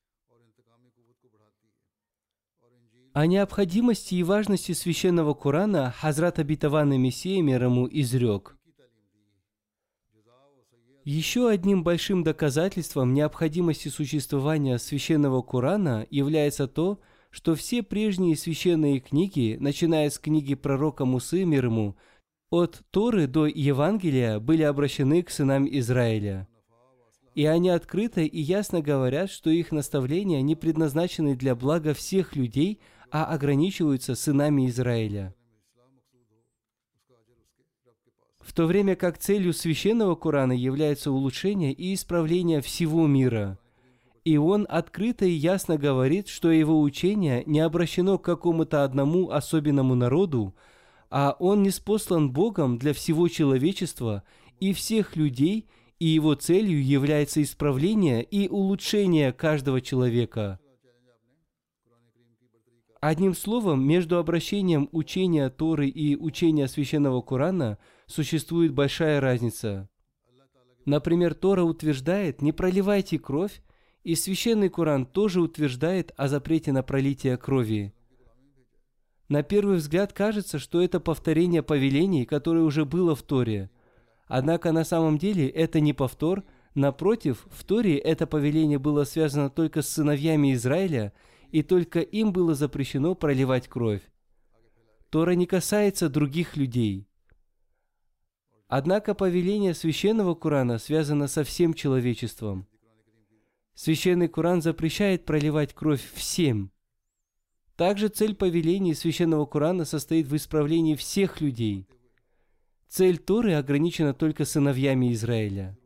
О 3.13 3.25
необходимости 3.25 4.15
и 4.15 4.23
важности 4.23 4.73
священного 4.73 5.33
Корана 5.33 5.91
Хазрат 5.91 6.37
Абитаван 6.37 6.93
и 6.93 6.97
Мессия 6.97 7.41
мир 7.41 7.63
ему 7.63 7.87
изрек. 7.89 8.57
Еще 11.05 11.49
одним 11.49 11.83
большим 11.83 12.23
доказательством 12.23 13.13
необходимости 13.13 13.87
существования 13.87 14.77
священного 14.77 15.41
Корана 15.41 16.05
является 16.09 16.67
то, 16.67 16.99
что 17.29 17.55
все 17.55 17.81
прежние 17.83 18.35
священные 18.35 18.99
книги, 18.99 19.55
начиная 19.59 20.09
с 20.09 20.19
книги 20.19 20.55
пророка 20.55 21.05
Мусы 21.05 21.45
мир 21.45 21.65
ему, 21.65 21.95
от 22.49 22.81
Торы 22.91 23.27
до 23.27 23.45
Евангелия 23.45 24.39
были 24.39 24.63
обращены 24.63 25.23
к 25.23 25.29
сынам 25.29 25.65
Израиля. 25.69 26.47
И 27.35 27.45
они 27.45 27.69
открыто 27.69 28.21
и 28.21 28.39
ясно 28.41 28.81
говорят, 28.81 29.29
что 29.29 29.49
их 29.49 29.71
наставления 29.71 30.41
не 30.41 30.55
предназначены 30.55 31.35
для 31.35 31.55
блага 31.55 31.93
всех 31.93 32.35
людей– 32.35 32.81
а 33.11 33.25
ограничиваются 33.25 34.13
сынами 34.13 34.67
Израиля. 34.67 35.33
В 38.45 38.53
то 38.53 38.67
время 38.67 38.95
как 38.95 39.17
целью 39.17 39.53
священного 39.53 40.15
Корана 40.15 40.53
является 40.53 41.11
улучшение 41.11 41.73
и 41.73 41.95
исправление 41.95 42.61
всего 42.61 43.07
мира. 43.07 43.57
И 44.23 44.37
он 44.37 44.67
открыто 44.69 45.25
и 45.25 45.31
ясно 45.31 45.77
говорит, 45.77 46.27
что 46.27 46.51
его 46.51 46.79
учение 46.79 47.43
не 47.47 47.59
обращено 47.59 48.19
к 48.19 48.23
какому-то 48.23 48.83
одному 48.83 49.31
особенному 49.31 49.95
народу, 49.95 50.55
а 51.09 51.35
он 51.39 51.63
не 51.63 51.71
спослан 51.71 52.31
Богом 52.31 52.77
для 52.77 52.93
всего 52.93 53.27
человечества 53.29 54.23
и 54.59 54.73
всех 54.73 55.15
людей, 55.15 55.67
и 55.97 56.05
его 56.05 56.35
целью 56.35 56.85
является 56.85 57.41
исправление 57.41 58.21
и 58.21 58.47
улучшение 58.47 59.33
каждого 59.33 59.81
человека– 59.81 60.59
Одним 63.07 63.35
словом, 63.35 63.85
между 63.85 64.17
обращением 64.17 64.89
учения 64.91 65.51
Торы 65.51 65.87
и 65.87 66.15
учения 66.15 66.67
Священного 66.67 67.21
Корана 67.21 67.77
существует 68.07 68.73
большая 68.73 69.19
разница. 69.19 69.89
Например, 70.85 71.33
Тора 71.33 71.63
утверждает 71.63 72.41
«не 72.41 72.51
проливайте 72.51 73.19
кровь», 73.19 73.61
и 74.03 74.13
Священный 74.13 74.69
Коран 74.69 75.05
тоже 75.05 75.41
утверждает 75.41 76.11
о 76.15 76.27
запрете 76.27 76.71
на 76.71 76.83
пролитие 76.83 77.37
крови. 77.37 77.93
На 79.29 79.41
первый 79.41 79.77
взгляд 79.77 80.13
кажется, 80.13 80.59
что 80.59 80.81
это 80.81 80.99
повторение 80.99 81.63
повелений, 81.63 82.25
которое 82.25 82.61
уже 82.61 82.85
было 82.85 83.15
в 83.15 83.23
Торе. 83.23 83.71
Однако 84.27 84.71
на 84.71 84.83
самом 84.83 85.17
деле 85.17 85.47
это 85.47 85.79
не 85.79 85.93
повтор, 85.93 86.43
напротив, 86.75 87.47
в 87.49 87.63
Торе 87.63 87.97
это 87.97 88.27
повеление 88.27 88.77
было 88.77 89.05
связано 89.05 89.49
только 89.49 89.81
с 89.81 89.89
сыновьями 89.89 90.53
Израиля– 90.53 91.13
и 91.55 91.63
только 91.63 92.01
им 92.01 92.33
было 92.33 92.53
запрещено 92.53 93.15
проливать 93.15 93.69
кровь. 93.69 94.01
Тора 95.09 95.31
не 95.31 95.45
касается 95.45 96.09
других 96.09 96.57
людей. 96.57 97.07
Однако 98.67 99.13
повеление 99.13 99.73
священного 99.73 100.33
Корана 100.33 100.79
связано 100.79 101.27
со 101.27 101.43
всем 101.43 101.73
человечеством. 101.73 102.67
Священный 103.75 104.27
Коран 104.27 104.61
запрещает 104.61 105.25
проливать 105.25 105.73
кровь 105.73 106.01
всем. 106.13 106.71
Также 107.75 108.07
цель 108.07 108.35
повелений 108.35 108.95
священного 108.95 109.45
Корана 109.45 109.85
состоит 109.85 110.27
в 110.27 110.35
исправлении 110.35 110.95
всех 110.95 111.41
людей. 111.41 111.87
Цель 112.87 113.17
Торы 113.17 113.53
ограничена 113.53 114.13
только 114.13 114.45
сыновьями 114.45 115.11
Израиля. 115.13 115.77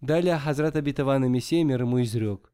Далее 0.00 0.38
Хазрат 0.38 0.76
Абитаван 0.76 1.30
Мессия 1.30 1.64
мир 1.64 1.82
ему 1.82 2.00
изрек. 2.00 2.49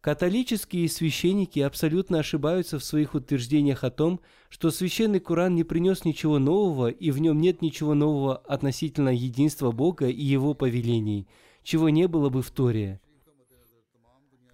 Католические 0.00 0.88
священники 0.88 1.58
абсолютно 1.58 2.20
ошибаются 2.20 2.78
в 2.78 2.84
своих 2.84 3.14
утверждениях 3.14 3.82
о 3.82 3.90
том, 3.90 4.20
что 4.48 4.70
священный 4.70 5.18
Коран 5.18 5.56
не 5.56 5.64
принес 5.64 6.04
ничего 6.04 6.38
нового 6.38 6.88
и 6.88 7.10
в 7.10 7.18
нем 7.18 7.40
нет 7.40 7.62
ничего 7.62 7.94
нового 7.94 8.36
относительно 8.36 9.08
единства 9.08 9.72
Бога 9.72 10.08
и 10.08 10.22
Его 10.22 10.54
повелений, 10.54 11.26
чего 11.64 11.88
не 11.88 12.06
было 12.06 12.28
бы 12.30 12.42
в 12.42 12.50
Торе. 12.52 13.00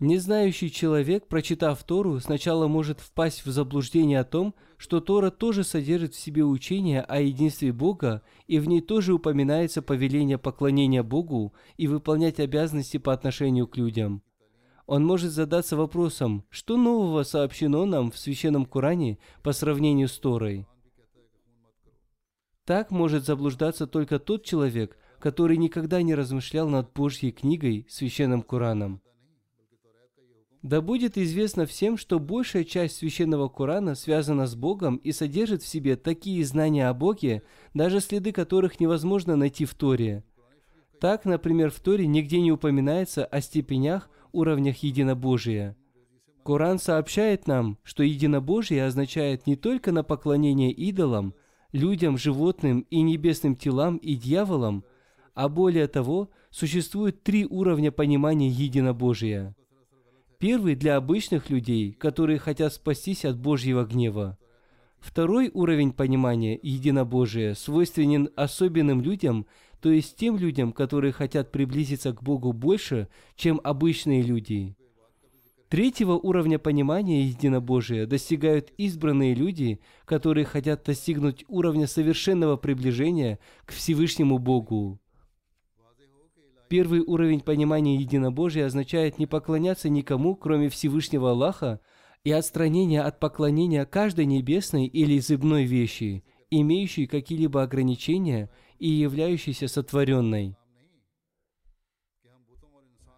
Незнающий 0.01 0.71
человек, 0.71 1.29
прочитав 1.29 1.85
Тору, 1.85 2.19
сначала 2.21 2.67
может 2.67 3.01
впасть 3.01 3.45
в 3.45 3.51
заблуждение 3.51 4.21
о 4.21 4.25
том, 4.25 4.55
что 4.79 5.01
Тора 5.01 5.31
тоже 5.31 5.63
содержит 5.63 6.15
в 6.15 6.21
себе 6.21 6.43
учение 6.43 7.03
о 7.03 7.21
единстве 7.21 7.73
Бога, 7.73 8.23
и 8.47 8.59
в 8.59 8.67
ней 8.67 8.81
тоже 8.81 9.13
упоминается 9.13 9.83
повеление 9.83 10.39
поклонения 10.39 11.03
Богу 11.03 11.53
и 11.77 11.87
выполнять 11.87 12.41
обязанности 12.41 12.97
по 12.97 13.13
отношению 13.13 13.67
к 13.67 13.77
людям– 13.77 14.23
он 14.87 15.05
может 15.05 15.33
задаться 15.33 15.77
вопросом, 15.77 16.45
что 16.51 16.77
нового 16.77 17.23
сообщено 17.23 17.87
нам 17.87 18.11
в 18.11 18.19
Священном 18.19 18.67
Коране 18.67 19.19
по 19.43 19.53
сравнению 19.53 20.09
с 20.09 20.19
Торой. 20.19 20.67
Так 22.65 22.91
может 22.91 23.25
заблуждаться 23.25 23.87
только 23.87 24.19
тот 24.19 24.45
человек, 24.45 24.97
который 25.19 25.57
никогда 25.57 26.03
не 26.03 26.15
размышлял 26.15 26.69
над 26.69 26.93
Божьей 26.93 27.33
книгой, 27.33 27.87
священным 27.89 28.43
Кораном. 28.43 29.01
Да 30.63 30.81
будет 30.81 31.19
известно 31.19 31.67
всем, 31.67 31.99
что 31.99 32.19
большая 32.19 32.65
часть 32.65 32.97
священного 32.97 33.49
Корана 33.49 33.95
связана 33.95 34.47
с 34.47 34.55
Богом 34.55 34.97
и 34.97 35.13
содержит 35.13 35.63
в 35.63 35.67
себе 35.67 35.97
такие 35.97 36.43
знания 36.43 36.89
о 36.89 36.95
Боге, 36.95 37.43
даже 37.75 38.01
следы 38.01 38.33
которых 38.33 38.81
невозможно 38.81 39.37
найти 39.37 39.67
в 39.67 39.75
Торе. 39.75 40.25
Так, 41.01 41.27
например, 41.27 41.71
в 41.71 41.81
Торе 41.81 42.07
нигде 42.07 42.41
не 42.41 42.51
упоминается 42.51 43.27
о 43.27 43.43
степенях, 43.43 44.09
уровнях 44.35 44.79
единобожия. 44.83 45.77
Коран 46.45 46.79
сообщает 46.79 47.47
нам, 47.47 47.79
что 47.83 48.03
единобожие 48.03 48.85
означает 48.85 49.47
не 49.47 49.57
только 49.57 49.93
на 49.93 50.03
поклонение 50.03 50.73
идолам, 50.73 51.35
людям, 51.73 52.19
животным 52.19 52.81
и 52.91 53.01
небесным 53.01 53.57
телам 53.57 53.97
и 53.97 54.15
дьяволам, 54.15 54.85
а 55.35 55.49
более 55.49 55.87
того, 55.87 56.31
существует 56.51 57.23
три 57.23 57.47
уровня 57.47 57.91
понимания 57.91 58.49
единобожия– 58.49 59.57
Первый 60.45 60.75
для 60.75 60.97
обычных 60.97 61.49
людей, 61.49 61.93
которые 61.93 62.39
хотят 62.39 62.75
спастись 62.75 63.25
от 63.25 63.39
Божьего 63.39 63.85
гнева. 63.85 64.37
Второй 65.01 65.51
уровень 65.55 65.91
понимания 65.91 66.59
единобожия 66.63 67.55
свойственен 67.55 68.29
особенным 68.37 69.01
людям, 69.01 69.47
то 69.85 69.91
есть 69.91 70.17
тем 70.17 70.39
людям, 70.39 70.73
которые 70.73 71.13
хотят 71.13 71.53
приблизиться 71.53 72.15
к 72.15 72.23
Богу 72.23 72.55
больше, 72.55 73.07
чем 73.37 73.61
обычные 73.63 74.23
люди. 74.23 74.75
Третьего 75.69 76.13
уровня 76.13 76.59
понимания 76.59 77.27
единобожия 77.27 78.07
достигают 78.07 78.71
избранные 78.79 79.35
люди, 79.35 79.81
которые 80.07 80.47
хотят 80.47 80.85
достигнуть 80.85 81.45
уровня 81.49 81.87
совершенного 81.87 82.57
приближения 82.57 83.39
к 83.67 83.73
Всевышнему 83.73 84.39
Богу. 84.39 85.03
Первый 86.71 87.01
уровень 87.01 87.43
понимания 87.43 87.97
единобожия 87.97 88.65
означает 88.65 89.19
не 89.19 89.27
поклоняться 89.27 89.91
никому, 89.91 90.35
кроме 90.35 90.71
Всевышнего 90.71 91.33
Аллаха, 91.33 91.79
и 92.23 92.31
отстранение 92.31 93.03
от 93.03 93.21
поклонения 93.21 93.85
каждой 93.85 94.25
небесной 94.25 94.87
или 94.87 95.19
земной 95.19 95.65
вещи, 95.65 96.25
имеющей 96.51 97.07
какие-либо 97.07 97.63
ограничения 97.63 98.49
и 98.85 98.89
являющейся 98.89 99.67
сотворенной. 99.67 100.59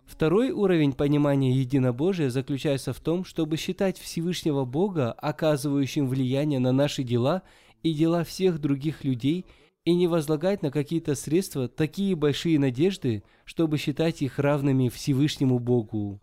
Второй 0.05 0.53
уровень 0.53 0.93
понимания 0.93 1.51
единобожия 1.51 2.31
заключается 2.31 2.93
в 2.93 3.01
том, 3.01 3.25
чтобы 3.25 3.57
считать 3.57 3.99
Всевышнего 3.99 4.65
Бога, 4.65 5.11
оказывающим 5.11 6.07
влияние 6.07 6.61
на 6.61 6.71
наши 6.71 7.03
дела 7.03 7.43
и 7.83 7.93
дела 7.93 8.23
всех 8.23 8.61
других 8.61 9.03
людей– 9.03 9.45
и 9.87 9.95
не 9.95 10.09
возлагать 10.09 10.63
на 10.63 10.73
какие-то 10.73 11.15
средства 11.15 11.69
такие 11.69 12.17
большие 12.17 12.59
надежды, 12.59 13.23
чтобы 13.45 13.79
считать 13.79 14.21
их 14.21 14.41
равными 14.41 14.89
Всевышнему 14.89 15.61
Богу. 15.61 16.21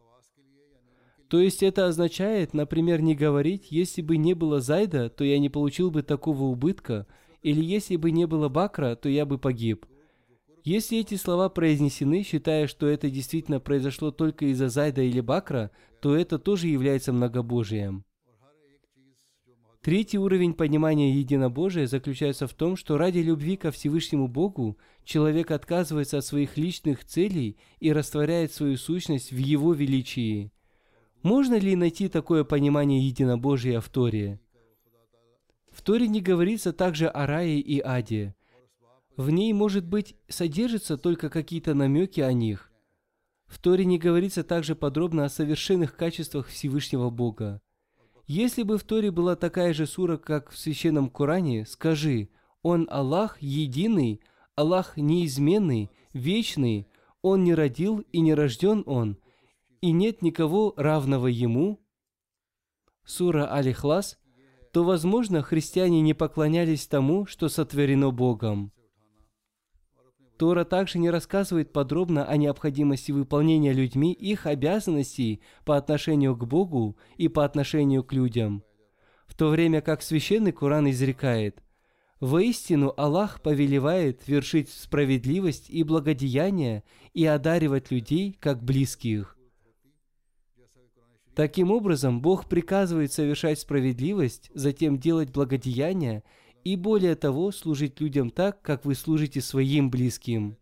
То 1.29 1.39
есть 1.39 1.63
это 1.63 1.87
означает, 1.87 2.53
например, 2.53 3.01
не 3.01 3.15
говорить, 3.15 3.67
если 3.69 4.01
бы 4.01 4.17
не 4.17 4.33
было 4.33 4.59
Зайда, 4.59 5.09
то 5.09 5.23
я 5.23 5.39
не 5.39 5.49
получил 5.49 5.91
бы 5.91 6.03
такого 6.03 6.43
убытка, 6.43 7.07
или 7.43 7.61
если 7.63 7.97
бы 7.97 8.11
не 8.11 8.25
было 8.25 8.49
Бакра, 8.49 8.95
то 8.95 9.09
я 9.09 9.25
бы 9.25 9.37
погиб. 9.37 9.85
Если 10.63 10.99
эти 10.99 11.15
слова 11.15 11.49
произнесены, 11.49 12.23
считая, 12.23 12.67
что 12.67 12.87
это 12.87 13.09
действительно 13.09 13.59
произошло 13.59 14.11
только 14.11 14.45
из-за 14.45 14.69
Зайда 14.69 15.01
или 15.01 15.19
Бакра, 15.19 15.71
то 15.99 16.15
это 16.15 16.39
тоже 16.39 16.67
является 16.67 17.11
многобожием. 17.11 18.05
Третий 19.81 20.17
уровень 20.17 20.53
понимания 20.53 21.13
единобожия 21.13 21.87
заключается 21.87 22.47
в 22.47 22.53
том, 22.53 22.77
что 22.77 22.97
ради 22.97 23.19
любви 23.19 23.57
ко 23.57 23.69
Всевышнему 23.69 24.29
Богу 24.29 24.77
человек 25.03 25.51
отказывается 25.51 26.19
от 26.19 26.25
своих 26.25 26.55
личных 26.55 27.03
целей 27.03 27.57
и 27.81 27.91
растворяет 27.91 28.53
свою 28.53 28.77
сущность 28.77 29.33
в 29.33 29.37
Его 29.37 29.73
величии. 29.73 30.53
Можно 31.21 31.55
ли 31.59 31.75
найти 31.75 32.07
такое 32.07 32.45
понимание 32.45 33.05
единобожия 33.05 33.81
в 33.81 33.89
Торе? 33.89 34.39
В 35.73 35.81
Торе 35.81 36.07
не 36.07 36.21
говорится 36.21 36.71
также 36.71 37.07
о 37.07 37.25
рае 37.25 37.59
и 37.59 37.81
аде. 37.81 38.35
В 39.17 39.31
ней, 39.31 39.51
может 39.53 39.85
быть, 39.85 40.15
содержатся 40.29 40.97
только 40.97 41.29
какие-то 41.29 41.73
намеки 41.73 42.21
о 42.21 42.31
них. 42.31 42.71
В 43.47 43.59
Торе 43.59 43.83
не 43.83 43.97
говорится 43.97 44.43
также 44.43 44.75
подробно 44.75 45.25
о 45.25 45.29
совершенных 45.29 45.95
качествах 45.95 46.47
Всевышнего 46.47 47.09
Бога. 47.09 47.59
Если 48.27 48.63
бы 48.63 48.77
в 48.77 48.83
Торе 48.83 49.11
была 49.11 49.35
такая 49.35 49.73
же 49.73 49.85
сура, 49.85 50.17
как 50.17 50.51
в 50.51 50.57
Священном 50.57 51.09
Коране, 51.09 51.65
скажи, 51.65 52.29
Он 52.61 52.87
Аллах 52.89 53.41
единый, 53.41 54.21
Аллах 54.55 54.95
неизменный, 54.95 55.89
вечный, 56.13 56.87
Он 57.21 57.43
не 57.43 57.53
родил 57.53 57.99
и 58.11 58.21
не 58.21 58.33
рожден 58.33 58.83
Он, 58.85 59.17
и 59.81 59.91
нет 59.91 60.21
никого 60.21 60.73
равного 60.77 61.27
Ему. 61.27 61.79
Сура 63.05 63.51
Аль-Ихлас, 63.51 64.17
то, 64.73 64.83
возможно, 64.83 65.43
христиане 65.43 66.01
не 66.01 66.15
поклонялись 66.15 66.87
тому, 66.87 67.27
что 67.27 67.47
сотворено 67.47 68.09
Богом. 68.09 68.71
Тора 70.39 70.63
также 70.65 70.97
не 70.97 71.11
рассказывает 71.11 71.71
подробно 71.71 72.25
о 72.25 72.37
необходимости 72.37 73.11
выполнения 73.11 73.71
людьми 73.71 74.11
их 74.13 74.47
обязанностей 74.47 75.43
по 75.63 75.77
отношению 75.77 76.35
к 76.35 76.45
Богу 76.45 76.97
и 77.17 77.27
по 77.27 77.45
отношению 77.45 78.03
к 78.03 78.13
людям, 78.13 78.63
в 79.27 79.35
то 79.35 79.49
время 79.49 79.81
как 79.81 80.01
священный 80.01 80.51
Коран 80.51 80.89
изрекает 80.89 81.61
«Воистину 82.19 82.95
Аллах 82.97 83.41
повелевает 83.41 84.27
вершить 84.27 84.69
справедливость 84.69 85.69
и 85.69 85.83
благодеяние 85.83 86.83
и 87.13 87.27
одаривать 87.27 87.91
людей 87.91 88.35
как 88.39 88.63
близких». 88.63 89.37
Таким 91.35 91.71
образом, 91.71 92.21
Бог 92.21 92.47
приказывает 92.47 93.11
совершать 93.11 93.59
справедливость, 93.59 94.51
затем 94.53 94.97
делать 94.97 95.31
благодеяние– 95.31 96.23
и 96.63 96.75
более 96.75 97.15
того, 97.15 97.51
служить 97.51 97.99
людям 97.99 98.29
так, 98.29 98.61
как 98.61 98.85
вы 98.85 98.95
служите 98.95 99.41
своим 99.41 99.89
близким. 99.89 100.57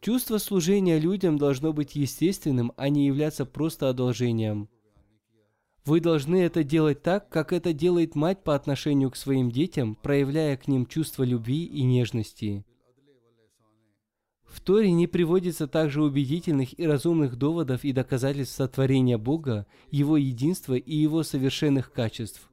Чувство 0.00 0.38
служения 0.38 0.98
людям 0.98 1.38
должно 1.38 1.72
быть 1.72 1.94
естественным, 1.94 2.72
а 2.76 2.88
не 2.88 3.06
являться 3.06 3.46
просто 3.46 3.88
одолжением. 3.88 4.68
Вы 5.86 6.00
должны 6.00 6.36
это 6.42 6.64
делать 6.64 7.02
так, 7.02 7.28
как 7.28 7.52
это 7.52 7.72
делает 7.72 8.14
мать 8.14 8.42
по 8.42 8.54
отношению 8.54 9.10
к 9.10 9.16
своим 9.16 9.50
детям, 9.50 9.94
проявляя 9.94 10.56
к 10.56 10.66
ним 10.66 10.86
чувство 10.86 11.22
любви 11.22 11.64
и 11.64 11.82
нежности. 11.82 12.64
В 14.54 14.60
Торе 14.60 14.92
не 14.92 15.08
приводится 15.08 15.66
также 15.66 16.00
убедительных 16.00 16.78
и 16.78 16.86
разумных 16.86 17.36
доводов 17.36 17.82
и 17.82 17.92
доказательств 17.92 18.54
сотворения 18.54 19.18
Бога, 19.18 19.66
Его 19.90 20.16
единства 20.16 20.74
и 20.74 20.94
Его 20.94 21.24
совершенных 21.24 21.92
качеств 21.92 22.48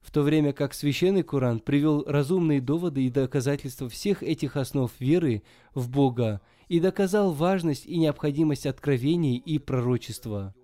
в 0.00 0.10
то 0.10 0.22
время 0.22 0.54
как 0.54 0.72
Священный 0.72 1.22
Коран 1.22 1.60
привел 1.60 2.02
разумные 2.06 2.62
доводы 2.62 3.04
и 3.04 3.10
доказательства 3.10 3.90
всех 3.90 4.22
этих 4.22 4.56
основ 4.56 4.90
веры 4.98 5.42
в 5.74 5.90
Бога 5.90 6.40
и 6.68 6.80
доказал 6.80 7.32
важность 7.32 7.84
и 7.84 7.98
необходимость 7.98 8.64
откровений 8.64 9.36
и 9.36 9.58
пророчества. 9.58 10.54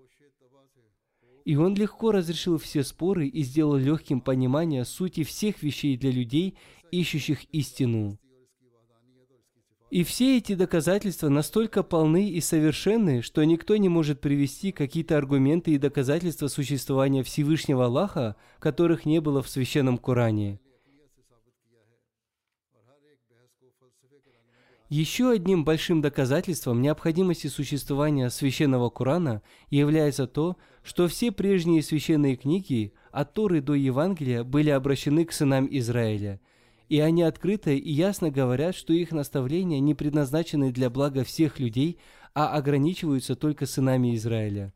И 1.45 1.57
он 1.57 1.75
легко 1.75 2.11
разрешил 2.11 2.57
все 2.57 2.83
споры 2.85 3.29
и 3.29 3.43
сделал 3.43 3.77
легким 3.77 4.23
понимание 4.23 4.87
сути 4.87 5.25
всех 5.25 5.63
вещей 5.63 5.99
для 5.99 6.11
людей, 6.11 6.55
ищущих 6.91 7.45
истину. 7.53 8.19
И 9.91 10.03
все 10.03 10.39
эти 10.39 10.55
доказательства 10.55 11.29
настолько 11.29 11.83
полны 11.83 12.29
и 12.29 12.41
совершенны, 12.41 13.23
что 13.23 13.45
никто 13.45 13.77
не 13.77 13.89
может 13.89 14.21
привести 14.21 14.73
какие-то 14.73 15.17
аргументы 15.17 15.73
и 15.73 15.79
доказательства 15.79 16.49
существования 16.49 17.23
Всевышнего 17.23 17.85
Аллаха, 17.85 18.37
которых 18.59 19.05
не 19.05 19.21
было 19.21 19.43
в 19.43 19.49
Священном 19.49 19.99
Коране. 19.99 20.59
Еще 24.91 25.31
одним 25.31 25.65
большим 25.65 26.03
доказательством 26.03 26.81
необходимости 26.81 27.47
существования 27.47 28.31
Священного 28.31 28.91
Корана 28.91 29.43
является 29.71 30.27
то, 30.27 30.57
что 30.83 31.09
все 31.09 31.33
прежние 31.33 31.83
священные 31.83 32.37
книги, 32.37 32.93
от 33.11 33.33
Торы 33.33 33.61
до 33.61 33.75
Евангелия, 33.75 34.45
были 34.45 34.71
обращены 34.71 35.25
к 35.25 35.33
сынам 35.33 35.69
Израиля– 35.71 36.41
и 36.95 37.01
они 37.01 37.25
открыто 37.25 37.73
и 37.73 37.91
ясно 37.91 38.31
говорят, 38.31 38.77
что 38.77 38.93
их 38.93 39.11
наставления 39.11 39.81
не 39.81 39.95
предназначены 39.95 40.71
для 40.71 40.91
блага 40.91 41.25
всех 41.25 41.59
людей, 41.59 41.99
а 42.35 42.55
ограничиваются 42.55 43.35
только 43.35 43.67
сынами 43.67 44.15
Израиля. 44.15 44.73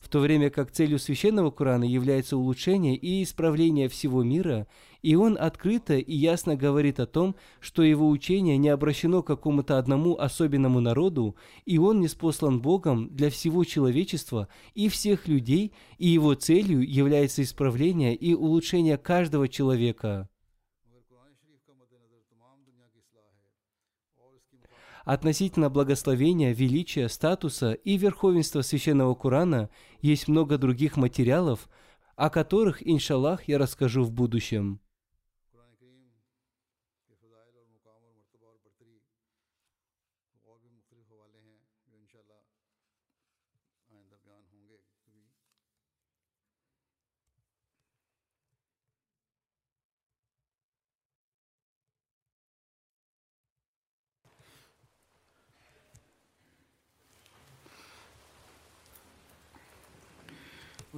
В 0.00 0.08
то 0.08 0.18
время 0.18 0.50
как 0.50 0.72
целью 0.72 0.98
священного 0.98 1.52
Корана 1.52 1.84
является 1.84 2.36
улучшение 2.36 2.96
и 2.96 3.22
исправление 3.22 3.88
всего 3.88 4.24
мира, 4.24 4.66
и 5.02 5.14
он 5.14 5.38
открыто 5.40 5.96
и 5.96 6.12
ясно 6.12 6.56
говорит 6.56 6.98
о 6.98 7.06
том, 7.06 7.36
что 7.60 7.84
его 7.84 8.08
учение 8.08 8.56
не 8.56 8.68
обращено 8.68 9.22
к 9.22 9.28
какому-то 9.28 9.78
одному 9.78 10.18
особенному 10.18 10.80
народу, 10.80 11.36
и 11.66 11.78
он 11.78 12.00
не 12.00 12.08
спослан 12.08 12.60
Богом 12.60 13.14
для 13.14 13.30
всего 13.30 13.62
человечества 13.62 14.48
и 14.74 14.88
всех 14.88 15.28
людей, 15.28 15.72
и 15.98 16.08
его 16.08 16.34
целью 16.34 16.82
является 16.82 17.44
исправление 17.44 18.16
и 18.16 18.34
улучшение 18.34 18.98
каждого 18.98 19.46
человека. 19.46 20.28
Относительно 25.12 25.70
благословения, 25.70 26.54
величия, 26.54 27.08
статуса 27.08 27.72
и 27.72 27.96
верховенства 27.96 28.62
священного 28.62 29.16
Корана 29.16 29.68
есть 30.00 30.28
много 30.28 30.56
других 30.56 30.96
материалов, 30.96 31.68
о 32.14 32.30
которых, 32.30 32.86
иншаллах, 32.86 33.48
я 33.48 33.58
расскажу 33.58 34.04
в 34.04 34.12
будущем. 34.12 34.78